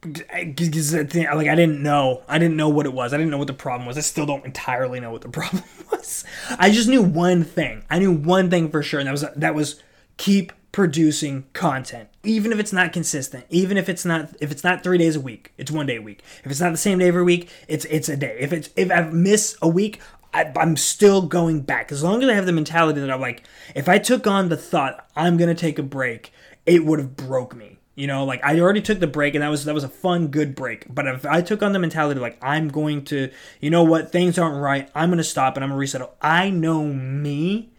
[0.00, 3.14] because like I didn't know, I didn't know what it was.
[3.14, 3.96] I didn't know what the problem was.
[3.96, 5.62] I still don't entirely know what the problem
[5.92, 6.24] was.
[6.58, 7.84] I just knew one thing.
[7.88, 9.80] I knew one thing for sure, and that was that was
[10.16, 12.08] keep producing content.
[12.22, 15.20] Even if it's not consistent even if it's not if it's not three days a
[15.20, 16.22] week it's one day a week.
[16.44, 18.36] If it's not the same day every week it's it's a day.
[18.40, 20.00] If it's if i miss a week
[20.34, 21.90] I, i'm still going back.
[21.90, 23.44] As long as i have the mentality that i'm like
[23.74, 26.32] if i took on the thought i'm gonna take a break
[26.66, 27.78] it would have broke me.
[27.94, 30.28] You know like i already took the break and that was that was a fun
[30.28, 30.92] good break.
[30.92, 34.38] But if i took on the mentality like i'm going to you know what things
[34.38, 37.70] aren't right i'm gonna stop and i'm gonna reset i know me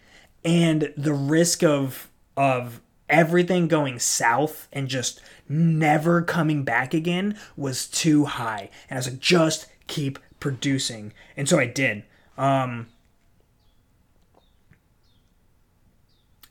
[0.44, 2.80] and the risk of of
[3.10, 5.20] everything going south and just
[5.50, 8.70] never coming back again was too high.
[8.90, 11.14] And I was like, just keep producing.
[11.36, 12.04] And so I did.
[12.38, 12.88] Um,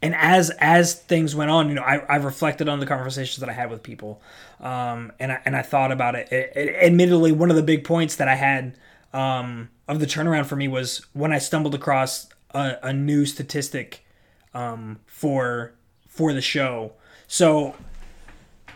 [0.03, 3.49] and as as things went on, you know, I, I reflected on the conversations that
[3.49, 4.21] I had with people,
[4.61, 6.31] um, and I and I thought about it.
[6.31, 6.85] It, it.
[6.85, 8.77] Admittedly, one of the big points that I had
[9.15, 14.05] um, of the turnaround for me was when I stumbled across a, a new statistic
[14.53, 15.76] um, for
[16.17, 16.93] for the show.
[17.29, 17.75] So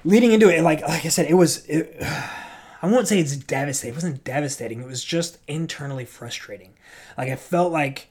[0.04, 1.64] leading into it, like like I said, it was.
[1.66, 1.96] It,
[2.82, 3.92] I won't say it's devastating.
[3.92, 4.80] It wasn't devastating.
[4.80, 6.72] It was just internally frustrating.
[7.18, 8.08] Like I felt like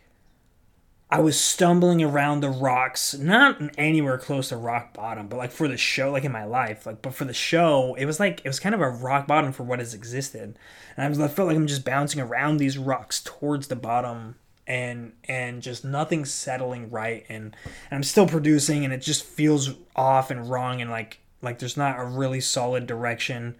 [1.09, 5.67] I was stumbling around the rocks, not anywhere close to rock bottom, but like for
[5.67, 8.47] the show, like in my life, like but for the show, it was like it
[8.47, 10.55] was kind of a rock bottom for what has existed,
[10.95, 14.35] and I was I felt like I'm just bouncing around these rocks towards the bottom,
[14.69, 17.55] and and just nothing settling right, and,
[17.89, 21.75] and I'm still producing, and it just feels off and wrong, and like like there's
[21.75, 23.55] not a really solid direction,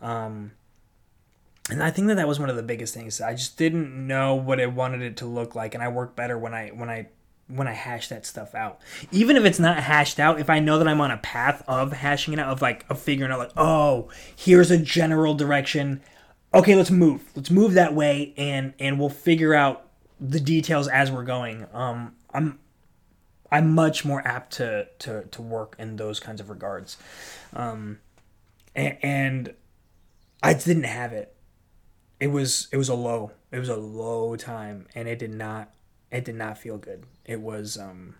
[0.00, 0.52] um,
[1.68, 3.20] and I think that that was one of the biggest things.
[3.20, 6.38] I just didn't know what I wanted it to look like, and I work better
[6.38, 7.08] when I when I
[7.48, 8.80] when I hash that stuff out.
[9.10, 11.92] Even if it's not hashed out, if I know that I'm on a path of
[11.92, 16.02] hashing it out, of like of figuring out like, oh, here's a general direction.
[16.54, 17.24] Okay, let's move.
[17.34, 19.88] Let's move that way, and and we'll figure out
[20.28, 21.66] the details as we're going.
[21.72, 22.58] Um, I'm
[23.50, 26.96] I'm much more apt to to to work in those kinds of regards,
[27.52, 27.98] um,
[28.74, 29.54] and, and
[30.42, 31.34] I didn't have it
[32.22, 33.32] it was it was a low.
[33.50, 35.74] It was a low time, and it did not
[36.12, 37.04] it did not feel good.
[37.24, 38.14] It was um.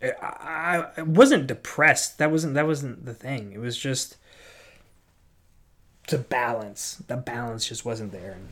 [0.00, 2.18] It, I, I wasn't depressed.
[2.18, 3.52] That wasn't that wasn't the thing.
[3.52, 4.16] It was just
[6.08, 7.00] to balance.
[7.06, 8.32] The balance just wasn't there.
[8.32, 8.48] And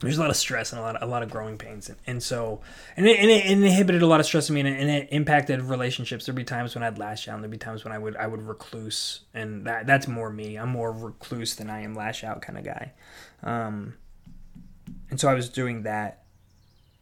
[0.00, 1.88] there's a lot of stress and a lot of, a lot of growing pains.
[1.88, 2.60] And, and so
[2.96, 4.90] and it, and it, it inhibited a lot of stress in me and it, and
[4.90, 6.26] it impacted relationships.
[6.26, 8.42] There'd be times when i'd lash out there'd be times when i would i would
[8.42, 10.56] recluse and that that's more me.
[10.56, 12.92] I'm more recluse than i am lash out kind of guy.
[13.42, 13.94] Um
[15.10, 16.24] and so i was doing that.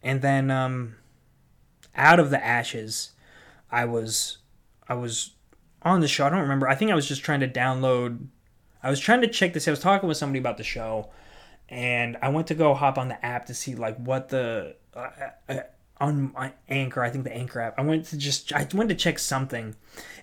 [0.03, 0.97] And then um
[1.94, 3.12] out of the ashes
[3.70, 4.38] i was
[4.88, 5.32] i was
[5.82, 6.26] on the show.
[6.26, 6.66] I don't remember.
[6.66, 8.26] I think i was just trying to download
[8.82, 9.68] i was trying to check this.
[9.68, 11.11] I was talking with somebody about the show
[11.68, 15.10] and I went to go hop on the app to see like what the uh,
[15.48, 15.56] uh,
[15.98, 17.78] on my Anchor, I think the Anchor app.
[17.78, 19.74] I went to just I went to check something,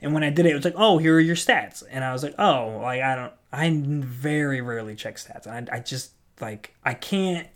[0.01, 2.13] and when I did it, it was like, oh, here are your stats, and I
[2.13, 6.11] was like, oh, like I don't, I very rarely check stats, and I, I just
[6.39, 7.47] like I can't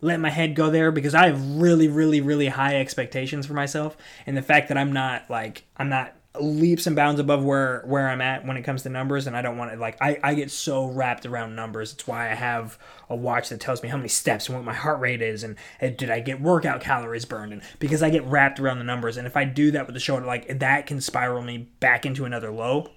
[0.00, 3.96] let my head go there because I have really, really, really high expectations for myself,
[4.26, 8.08] and the fact that I'm not like I'm not leaps and bounds above where where
[8.08, 10.34] I'm at when it comes to numbers and I don't want to like I, I
[10.34, 11.92] get so wrapped around numbers.
[11.92, 12.78] It's why I have
[13.10, 15.56] a watch that tells me how many steps and what my heart rate is and,
[15.78, 19.18] and did I get workout calories burned and because I get wrapped around the numbers
[19.18, 22.24] and if I do that with the show like that can spiral me back into
[22.24, 22.88] another low.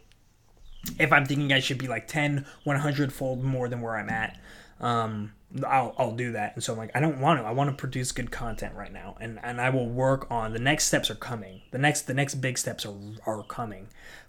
[0.97, 4.39] If I'm thinking I should be like 10 100 fold more than where I'm at.
[4.79, 5.33] Um
[5.64, 6.56] I'll, I'll do that.
[6.56, 7.45] And so I'm like, I don't want to.
[7.45, 10.60] I want to produce good content right now, and and I will work on the
[10.60, 11.62] next steps are coming.
[11.72, 12.95] The next the next big steps are
[13.26, 13.88] are coming,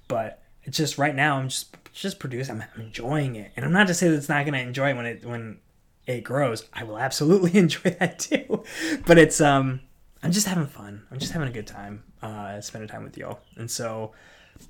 [0.08, 2.62] but it's just right now I'm just just producing.
[2.76, 5.06] I'm, enjoying it, and I'm not to say that it's not gonna enjoy it when
[5.06, 5.58] it when
[6.06, 6.68] it grows.
[6.72, 8.62] I will absolutely enjoy that too,
[9.06, 9.80] but it's um
[10.22, 11.06] I'm just having fun.
[11.10, 14.12] I'm just having a good time uh spending time with y'all, and so.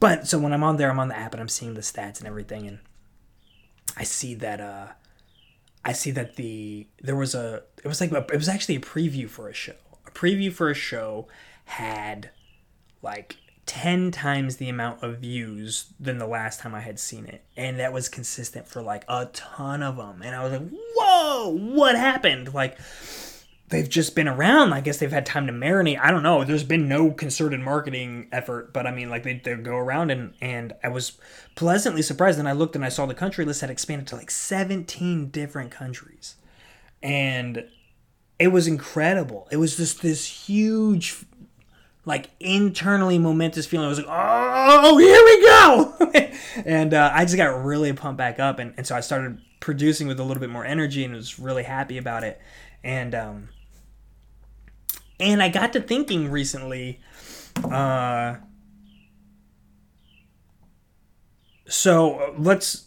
[0.01, 2.19] But so when I'm on there, I'm on the app and I'm seeing the stats
[2.19, 2.81] and everything, and
[3.97, 4.87] I see that uh
[5.87, 8.81] I see that the there was a it was like a, it was actually a
[8.81, 9.77] preview for a show.
[10.05, 11.29] A preview for a show
[11.67, 12.31] had
[13.03, 17.45] like 10 times the amount of views than the last time I had seen it.
[17.57, 20.23] And that was consistent for like a ton of them.
[20.23, 22.79] And I was like, "Whoa, what happened?" Like
[23.69, 24.73] they've just been around.
[24.73, 25.99] I guess they've had time to marinate.
[26.01, 26.45] I don't know.
[26.45, 30.35] There's been no concerted marketing effort, but I mean, like they, they go around and
[30.41, 31.13] and I was
[31.55, 32.39] pleasantly surprised.
[32.39, 35.71] And I looked and I saw the country list had expanded to like 17 different
[35.71, 36.37] countries,
[37.03, 37.67] and
[38.39, 39.49] it was incredible.
[39.51, 41.25] It was just this huge.
[42.09, 43.87] Like internally momentous feeling.
[43.87, 46.31] I was like, oh, here we go.
[46.65, 48.61] and uh, I just got really pumped back up.
[48.61, 51.65] And, and so I started producing with a little bit more energy and was really
[51.65, 52.41] happy about it.
[52.85, 53.49] And um,
[55.19, 57.01] and I got to thinking recently,
[57.65, 58.37] uh,
[61.69, 62.87] so let's,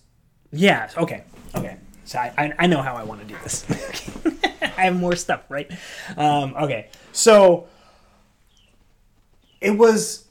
[0.51, 1.23] yeah, okay,
[1.55, 1.77] okay.
[2.05, 3.65] So I, I, I know how I want to do this.
[4.61, 5.69] I have more stuff, right?
[6.17, 7.67] Um, okay, so
[9.61, 10.25] it was,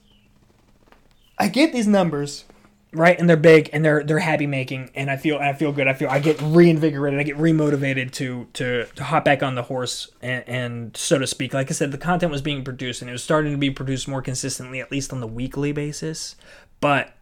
[1.39, 2.45] I get these numbers
[2.93, 5.87] right and they're big and they're they're happy making and i feel i feel good.
[5.87, 7.21] I feel i get reinvigorated.
[7.21, 11.27] I get remotivated to to to hop back on the horse and, and so to
[11.27, 11.53] speak.
[11.53, 14.09] Like i said the content was being produced and it was starting to be produced
[14.09, 16.37] more consistently at least on the weekly basis.
[16.81, 17.13] But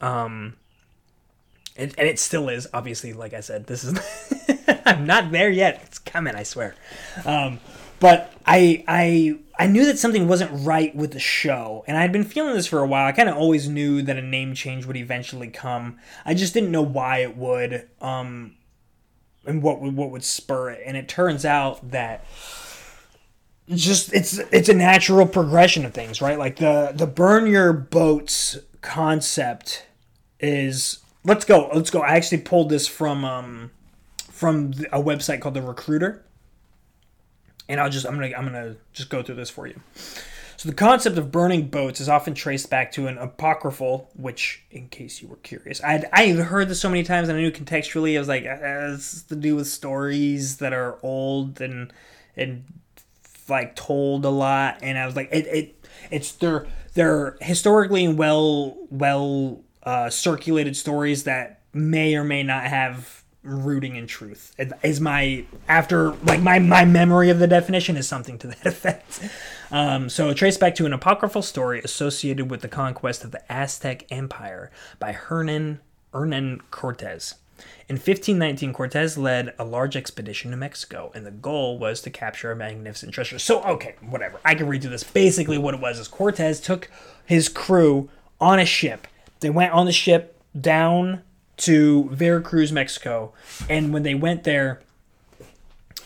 [0.00, 0.56] um
[1.76, 3.98] and, and it still is obviously like i said this is
[4.86, 5.80] i'm not there yet.
[5.84, 6.74] It's coming i swear.
[7.24, 7.60] Um
[8.00, 12.24] but I I I knew that something wasn't right with the show, and I'd been
[12.24, 13.06] feeling this for a while.
[13.06, 15.98] I kind of always knew that a name change would eventually come.
[16.24, 18.56] I just didn't know why it would, um,
[19.46, 20.82] and what would what would spur it.
[20.84, 22.24] And it turns out that
[23.68, 26.38] just it's it's a natural progression of things, right?
[26.38, 29.86] Like the the burn your boats concept
[30.40, 32.00] is let's go let's go.
[32.00, 33.70] I actually pulled this from um
[34.16, 36.24] from a website called the Recruiter,
[37.70, 39.80] and I'll just I'm gonna I'm gonna just go through this for you.
[40.56, 44.88] So the concept of burning boats is often traced back to an apocryphal, which, in
[44.88, 48.16] case you were curious, I I heard this so many times and I knew contextually.
[48.16, 51.92] I was like, uh, it's to do with stories that are old and
[52.36, 52.64] and
[53.48, 58.76] like told a lot, and I was like, it, it it's they're they're historically well
[58.90, 64.54] well uh, circulated stories that may or may not have rooting in truth.
[64.82, 69.20] Is my after like my my memory of the definition is something to that effect.
[69.70, 74.04] Um, so traced back to an apocryphal story associated with the conquest of the Aztec
[74.10, 75.80] Empire by Hernan
[76.12, 77.36] Hernan Cortez.
[77.88, 82.50] In 1519, Cortez led a large expedition to Mexico, and the goal was to capture
[82.50, 83.38] a magnificent treasure.
[83.38, 84.40] So, okay, whatever.
[84.44, 85.04] I can redo this.
[85.04, 86.90] Basically, what it was is Cortez took
[87.26, 88.08] his crew
[88.40, 89.06] on a ship.
[89.40, 91.22] They went on the ship down
[91.60, 93.32] to Veracruz, Mexico,
[93.68, 94.80] and when they went there,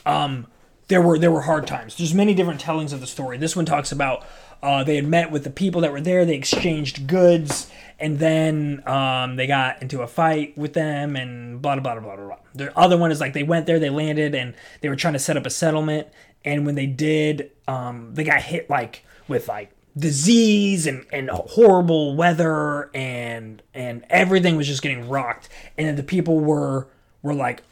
[0.05, 0.47] um,
[0.89, 1.97] there were there were hard times.
[1.97, 3.39] There's many different tellings of the story.
[3.39, 4.25] This one talks about
[4.63, 6.25] uh, they had met with the people that were there.
[6.25, 11.77] They exchanged goods, and then um, they got into a fight with them, and blah
[11.77, 12.37] blah blah blah blah.
[12.55, 15.19] The other one is like they went there, they landed, and they were trying to
[15.19, 16.09] set up a settlement.
[16.45, 22.17] And when they did, um, they got hit like with like disease and, and horrible
[22.17, 26.89] weather and and everything was just getting rocked and the people were
[27.23, 27.63] were like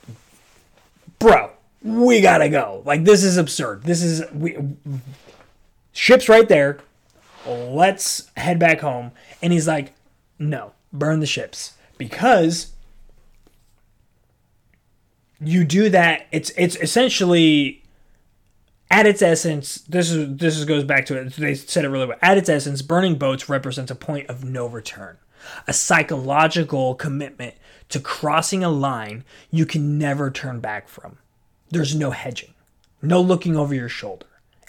[1.18, 1.50] bro
[1.82, 4.56] we gotta go like this is absurd this is we
[5.92, 6.78] ship's right there.
[7.46, 9.12] Let's head back home.
[9.40, 9.92] And he's like,
[10.38, 11.74] no, burn the ships.
[11.98, 12.72] Because
[15.40, 17.81] you do that, it's it's essentially
[18.92, 21.32] at its essence, this is this is, goes back to it.
[21.32, 22.18] They said it really well.
[22.20, 25.16] At its essence, burning boats represents a point of no return,
[25.66, 27.54] a psychological commitment
[27.88, 31.16] to crossing a line you can never turn back from.
[31.70, 32.52] There's no hedging,
[33.00, 34.26] no looking over your shoulder.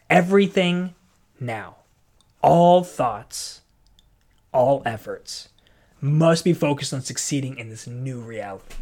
[0.10, 0.96] Everything
[1.38, 1.76] now.
[2.42, 3.62] All thoughts,
[4.54, 5.50] all efforts
[6.00, 8.76] must be focused on succeeding in this new reality.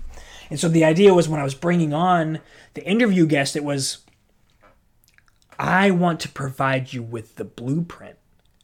[0.51, 2.41] And so the idea was when I was bringing on
[2.73, 3.99] the interview guest, it was
[5.62, 8.18] I want to provide you with the blueprint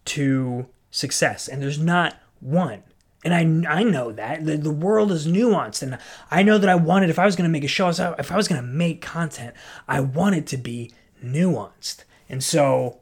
[0.05, 1.47] to success.
[1.47, 2.81] And there's not one.
[3.23, 4.45] And I, I know that.
[4.45, 5.83] The, the world is nuanced.
[5.83, 5.99] And
[6.31, 8.35] I know that I wanted, if I was going to make a show, if I
[8.35, 9.53] was going to make content,
[9.87, 10.91] I want it to be
[11.23, 12.03] nuanced.
[12.29, 13.01] And so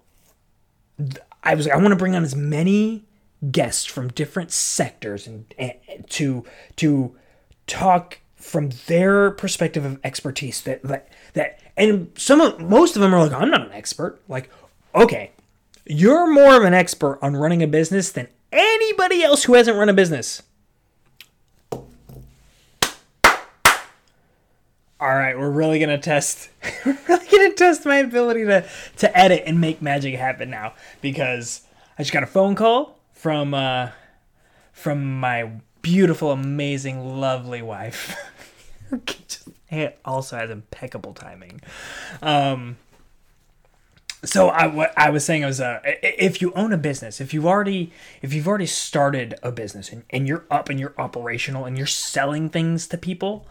[1.42, 3.06] I was I want to bring on as many
[3.50, 5.80] guests from different sectors and, and
[6.10, 6.44] to
[6.78, 7.16] to
[7.66, 13.14] talk from their perspective of expertise that that that and some of most of them
[13.14, 14.50] are like I'm not an expert like
[14.94, 15.32] okay
[15.86, 19.90] you're more of an expert on running a business than anybody else who hasn't run
[19.90, 20.44] a business
[24.98, 26.50] all right, we're really gonna test.
[26.86, 28.66] we're really gonna test my ability to
[28.98, 31.62] to edit and make magic happen now because
[32.00, 33.90] I just got a phone call from uh,
[34.72, 35.52] from my
[35.86, 38.16] beautiful, amazing, lovely wife.
[39.70, 41.62] it also has impeccable timing.
[42.22, 42.78] Um,
[44.24, 47.46] so I what I was saying was uh, if you own a business, if you've
[47.46, 47.92] already
[48.22, 51.88] if you've already started a business and, and you're up and you're operational and you're
[51.88, 53.48] selling things to people,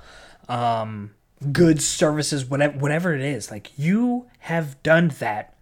[0.49, 1.14] um,
[1.53, 3.51] goods, services, whatever whatever it is.
[3.51, 5.57] Like you have done that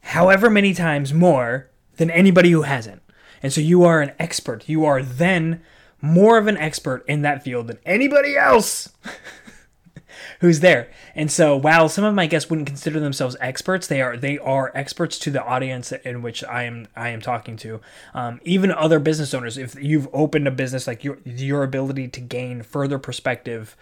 [0.00, 3.02] however many times more than anybody who hasn't.
[3.42, 4.68] And so you are an expert.
[4.68, 5.62] You are then
[6.06, 8.90] more of an expert in that field than anybody else
[10.40, 10.90] who's there.
[11.14, 14.72] And so while some of my guests wouldn't consider themselves experts, they are they are
[14.74, 17.80] experts to the audience in which I am I am talking to.
[18.14, 22.20] Um, even other business owners, if you've opened a business, like your your ability to
[22.20, 23.76] gain further perspective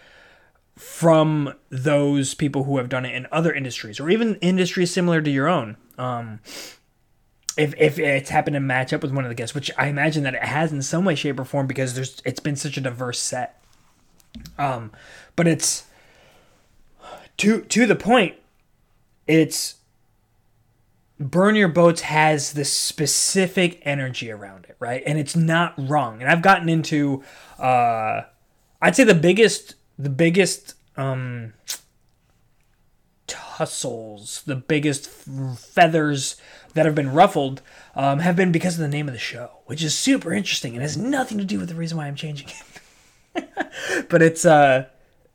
[0.75, 5.29] from those people who have done it in other industries or even industries similar to
[5.29, 5.77] your own.
[5.97, 6.41] Um,
[7.57, 10.23] if, if it's happened to match up with one of the guests, which I imagine
[10.23, 12.81] that it has in some way, shape, or form because there's it's been such a
[12.81, 13.61] diverse set.
[14.57, 14.91] Um,
[15.35, 15.85] but it's
[17.37, 18.35] to to the point.
[19.27, 19.75] It's
[21.19, 25.01] burn your boats has this specific energy around it, right?
[25.05, 26.21] And it's not wrong.
[26.21, 27.23] And I've gotten into,
[27.57, 28.23] uh,
[28.81, 31.53] I'd say the biggest the biggest um,
[33.27, 36.35] tussles, the biggest feathers
[36.75, 37.61] that have been ruffled
[37.95, 40.81] um, have been because of the name of the show, which is super interesting and
[40.81, 44.07] has nothing to do with the reason why I'm changing it.
[44.09, 44.85] but it's uh,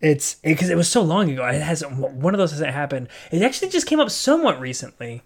[0.00, 1.44] it's because it, it was so long ago.
[1.46, 3.08] It hasn't one of those hasn't happened.
[3.32, 5.22] It actually just came up somewhat recently.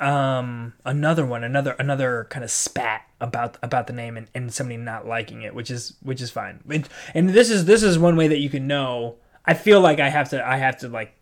[0.00, 4.78] Um, another one, another another kind of spat about about the name and, and somebody
[4.78, 6.60] not liking it, which is which is fine.
[6.68, 9.16] And, and this is this is one way that you can know.
[9.44, 11.14] I feel like I have to I have to like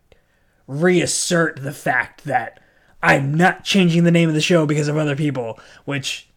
[0.67, 2.59] reassert the fact that
[3.05, 6.29] I'm not changing the name of the show because of other people, which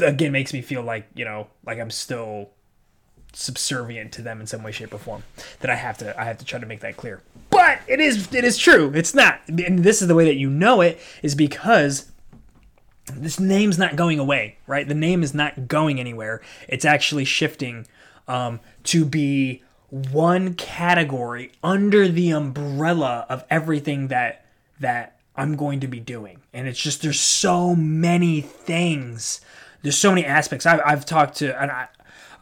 [0.00, 2.50] again makes me feel like, you know, like I'm still
[3.32, 5.24] subservient to them in some way, shape, or form.
[5.60, 7.22] That I have to I have to try to make that clear.
[7.50, 8.92] But it is it is true.
[8.94, 9.40] It's not.
[9.48, 12.10] And this is the way that you know it is because
[13.12, 14.86] this name's not going away, right?
[14.86, 16.40] The name is not going anywhere.
[16.68, 17.86] It's actually shifting
[18.26, 24.44] um, to be one category under the umbrella of everything that
[24.80, 26.42] that I'm going to be doing.
[26.52, 29.40] And it's just there's so many things.
[29.82, 30.66] There's so many aspects.
[30.66, 31.88] I've, I've talked to and I,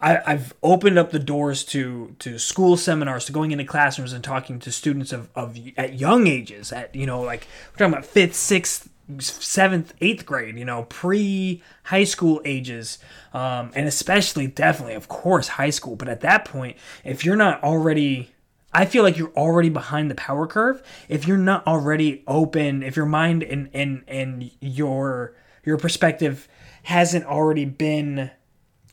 [0.00, 4.22] I I've opened up the doors to to school seminars, to going into classrooms and
[4.22, 8.04] talking to students of, of at young ages, at you know like we're talking about
[8.04, 8.88] fifth, sixth,
[9.20, 12.98] seventh, eighth grade, you know, pre high school ages,
[13.32, 15.96] um, and especially definitely, of course, high school.
[15.96, 18.32] But at that point, if you're not already,
[18.72, 20.82] I feel like you're already behind the power curve.
[21.08, 26.48] If you're not already open, if your mind and and and your your perspective
[26.84, 28.30] hasn't already been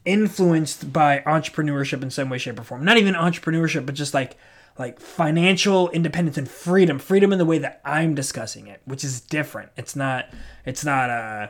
[0.05, 2.83] influenced by entrepreneurship in some way, shape, or form.
[2.83, 4.37] Not even entrepreneurship, but just like
[4.77, 9.19] like financial independence and freedom freedom in the way that i'm discussing it which is
[9.19, 10.25] different it's not
[10.65, 11.47] it's not uh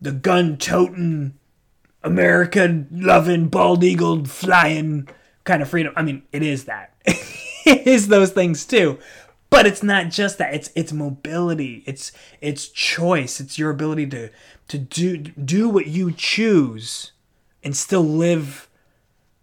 [0.00, 1.32] the gun toting
[2.02, 5.08] American loving bald eagle flying
[5.44, 6.94] kind of freedom i mean it is that
[7.86, 8.98] is those things too.
[9.50, 14.30] But it's not just that it's it's mobility it's it's choice it's your ability to
[14.68, 17.12] to do do what you choose
[17.62, 18.68] and still live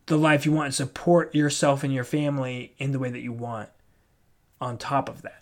[0.05, 3.32] the life you want and support yourself and your family in the way that you
[3.32, 3.69] want
[4.59, 5.41] on top of that.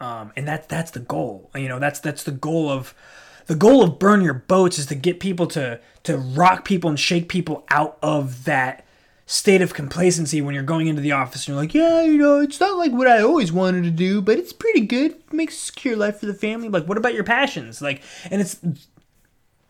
[0.00, 2.94] Um, and that that's the goal you know that's that's the goal of
[3.46, 6.98] the goal of burn your boats is to get people to to rock people and
[6.98, 8.84] shake people out of that
[9.26, 12.40] state of complacency when you're going into the office and you're like yeah you know
[12.40, 15.54] it's not like what i always wanted to do but it's pretty good it makes
[15.54, 18.60] a secure life for the family like what about your passions like and it's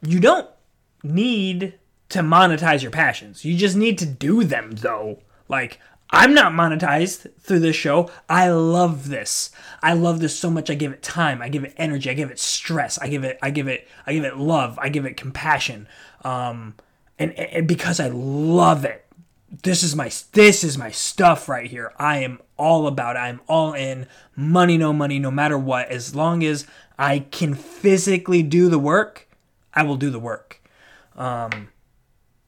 [0.03, 0.49] you don't
[1.03, 1.75] need
[2.11, 3.45] to monetize your passions.
[3.45, 5.19] You just need to do them though.
[5.49, 5.81] Like
[6.11, 8.11] I'm not monetized through this show.
[8.29, 9.51] I love this.
[9.83, 10.71] I love this so much.
[10.71, 11.43] I give it time.
[11.43, 12.11] I give it energy.
[12.11, 12.99] I give it stress.
[12.99, 13.39] I give it.
[13.43, 13.89] I give it.
[14.07, 14.79] I give it love.
[14.79, 15.89] I give it compassion.
[16.23, 16.75] Um,
[17.19, 19.04] and, and because I love it,
[19.63, 21.93] this is my this is my stuff right here.
[21.99, 23.17] I am all about.
[23.17, 24.07] I'm all in.
[24.37, 25.89] Money, no money, no matter what.
[25.89, 26.67] As long as
[26.99, 29.29] I can physically do the work,
[29.73, 30.61] I will do the work.
[31.17, 31.69] Um,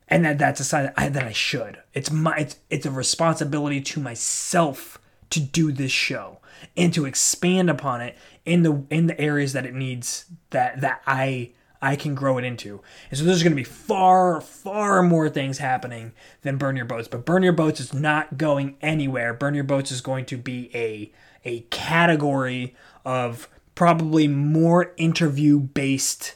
[0.08, 1.78] and that that's a sign that I, that I should.
[1.94, 4.98] It's my it's it's a responsibility to myself
[5.30, 6.38] to do this show
[6.76, 11.02] and to expand upon it in the in the areas that it needs that that
[11.06, 12.80] I I can grow it into.
[13.10, 16.12] And so there's going to be far far more things happening
[16.42, 19.34] than Burn Your Boats, but Burn Your Boats is not going anywhere.
[19.34, 21.12] Burn Your Boats is going to be a
[21.44, 22.74] a category
[23.04, 26.34] of probably more interview based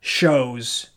[0.00, 0.90] shows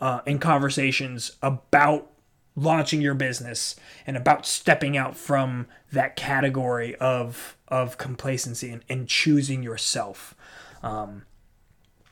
[0.00, 2.10] uh, in conversations about
[2.56, 9.08] launching your business and about stepping out from that category of of complacency and, and
[9.08, 10.34] choosing yourself.
[10.82, 11.26] Um,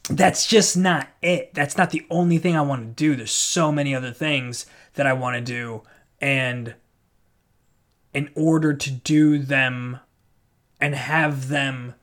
[0.08, 1.54] that's just not it.
[1.54, 3.14] That's not the only thing I want to do.
[3.14, 5.82] There's so many other things that I want to do.
[6.20, 6.74] And
[8.14, 10.00] in order to do them
[10.80, 11.94] and have them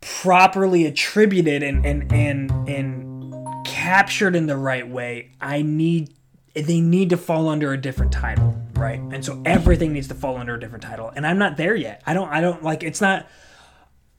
[0.00, 6.14] properly attributed and and and, and captured in the right way, I need
[6.54, 8.98] they need to fall under a different title, right?
[8.98, 11.12] And so everything needs to fall under a different title.
[11.14, 12.02] And I'm not there yet.
[12.06, 13.26] I don't I don't like it's not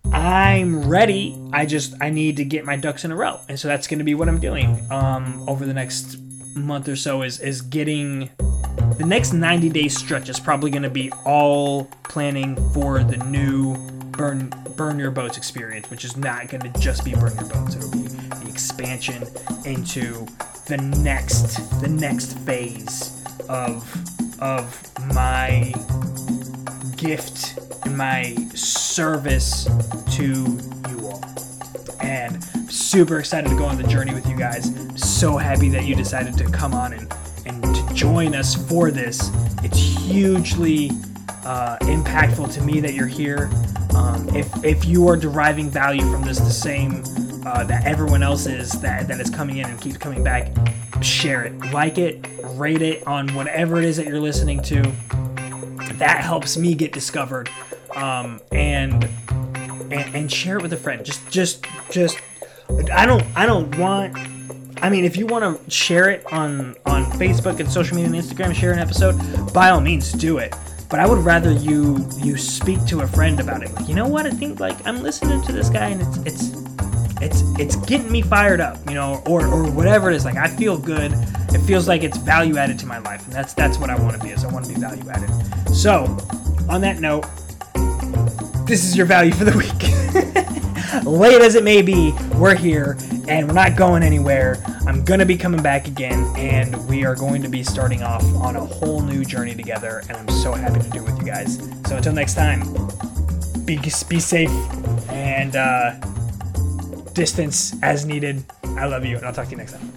[0.06, 1.38] I'm ready.
[1.54, 3.40] I just I need to get my ducks in a row.
[3.48, 6.18] And so that's going to be what I'm doing um over the next
[6.56, 8.30] month or so is is getting
[8.98, 13.76] the next 90 day stretch is probably going to be all planning for the new
[14.12, 17.76] burn burn your boats experience, which is not going to just be burn your boats.
[17.76, 19.24] It'll be the expansion
[19.66, 20.26] into
[20.68, 23.84] the next the next phase of
[24.42, 25.74] of my
[26.98, 28.36] gift and my
[28.92, 29.70] service
[30.12, 31.24] to you all.
[32.02, 34.72] And super excited to go on the journey with you guys.
[34.96, 37.14] So happy that you decided to come on and,
[37.46, 39.32] and to join us for this.
[39.64, 40.92] It's hugely
[41.46, 43.50] uh, impactful to me that you're here.
[43.96, 47.04] Um, if, if you are deriving value from this the same
[47.46, 50.52] uh, that everyone else is that, that is coming in and keeps coming back,
[51.02, 54.82] share it, like it, rate it on whatever it is that you're listening to.
[55.94, 57.50] That helps me get discovered,
[57.96, 59.08] um, and,
[59.92, 61.04] and and share it with a friend.
[61.06, 62.20] Just just just
[62.92, 64.18] I don't I don't want.
[64.84, 68.20] I mean, if you want to share it on on Facebook and social media and
[68.20, 69.16] Instagram, share an episode.
[69.54, 70.56] By all means, do it.
[70.90, 73.74] But I would rather you you speak to a friend about it.
[73.74, 74.26] Like, you know what?
[74.26, 76.62] I think like I'm listening to this guy, and it's it's
[77.22, 80.26] it's it's getting me fired up, you know, or or whatever it is.
[80.26, 81.14] Like I feel good.
[81.54, 84.18] It feels like it's value added to my life, and that's that's what I want
[84.18, 84.32] to be.
[84.32, 85.30] Is I want to be value added.
[85.76, 86.18] So,
[86.68, 87.26] on that note,
[88.72, 91.04] this is your value for the week.
[91.06, 92.98] Late as it may be, we're here
[93.28, 94.64] and we're not going anywhere.
[94.88, 98.56] I'm gonna be coming back again, and we are going to be starting off on
[98.56, 100.04] a whole new journey together.
[100.08, 101.58] And I'm so happy to do it with you guys.
[101.88, 102.62] So until next time,
[103.66, 104.50] be be safe
[105.10, 105.56] and.
[105.56, 106.00] uh
[107.14, 108.44] distance as needed.
[108.64, 109.92] I love you, and I'll talk to you next time.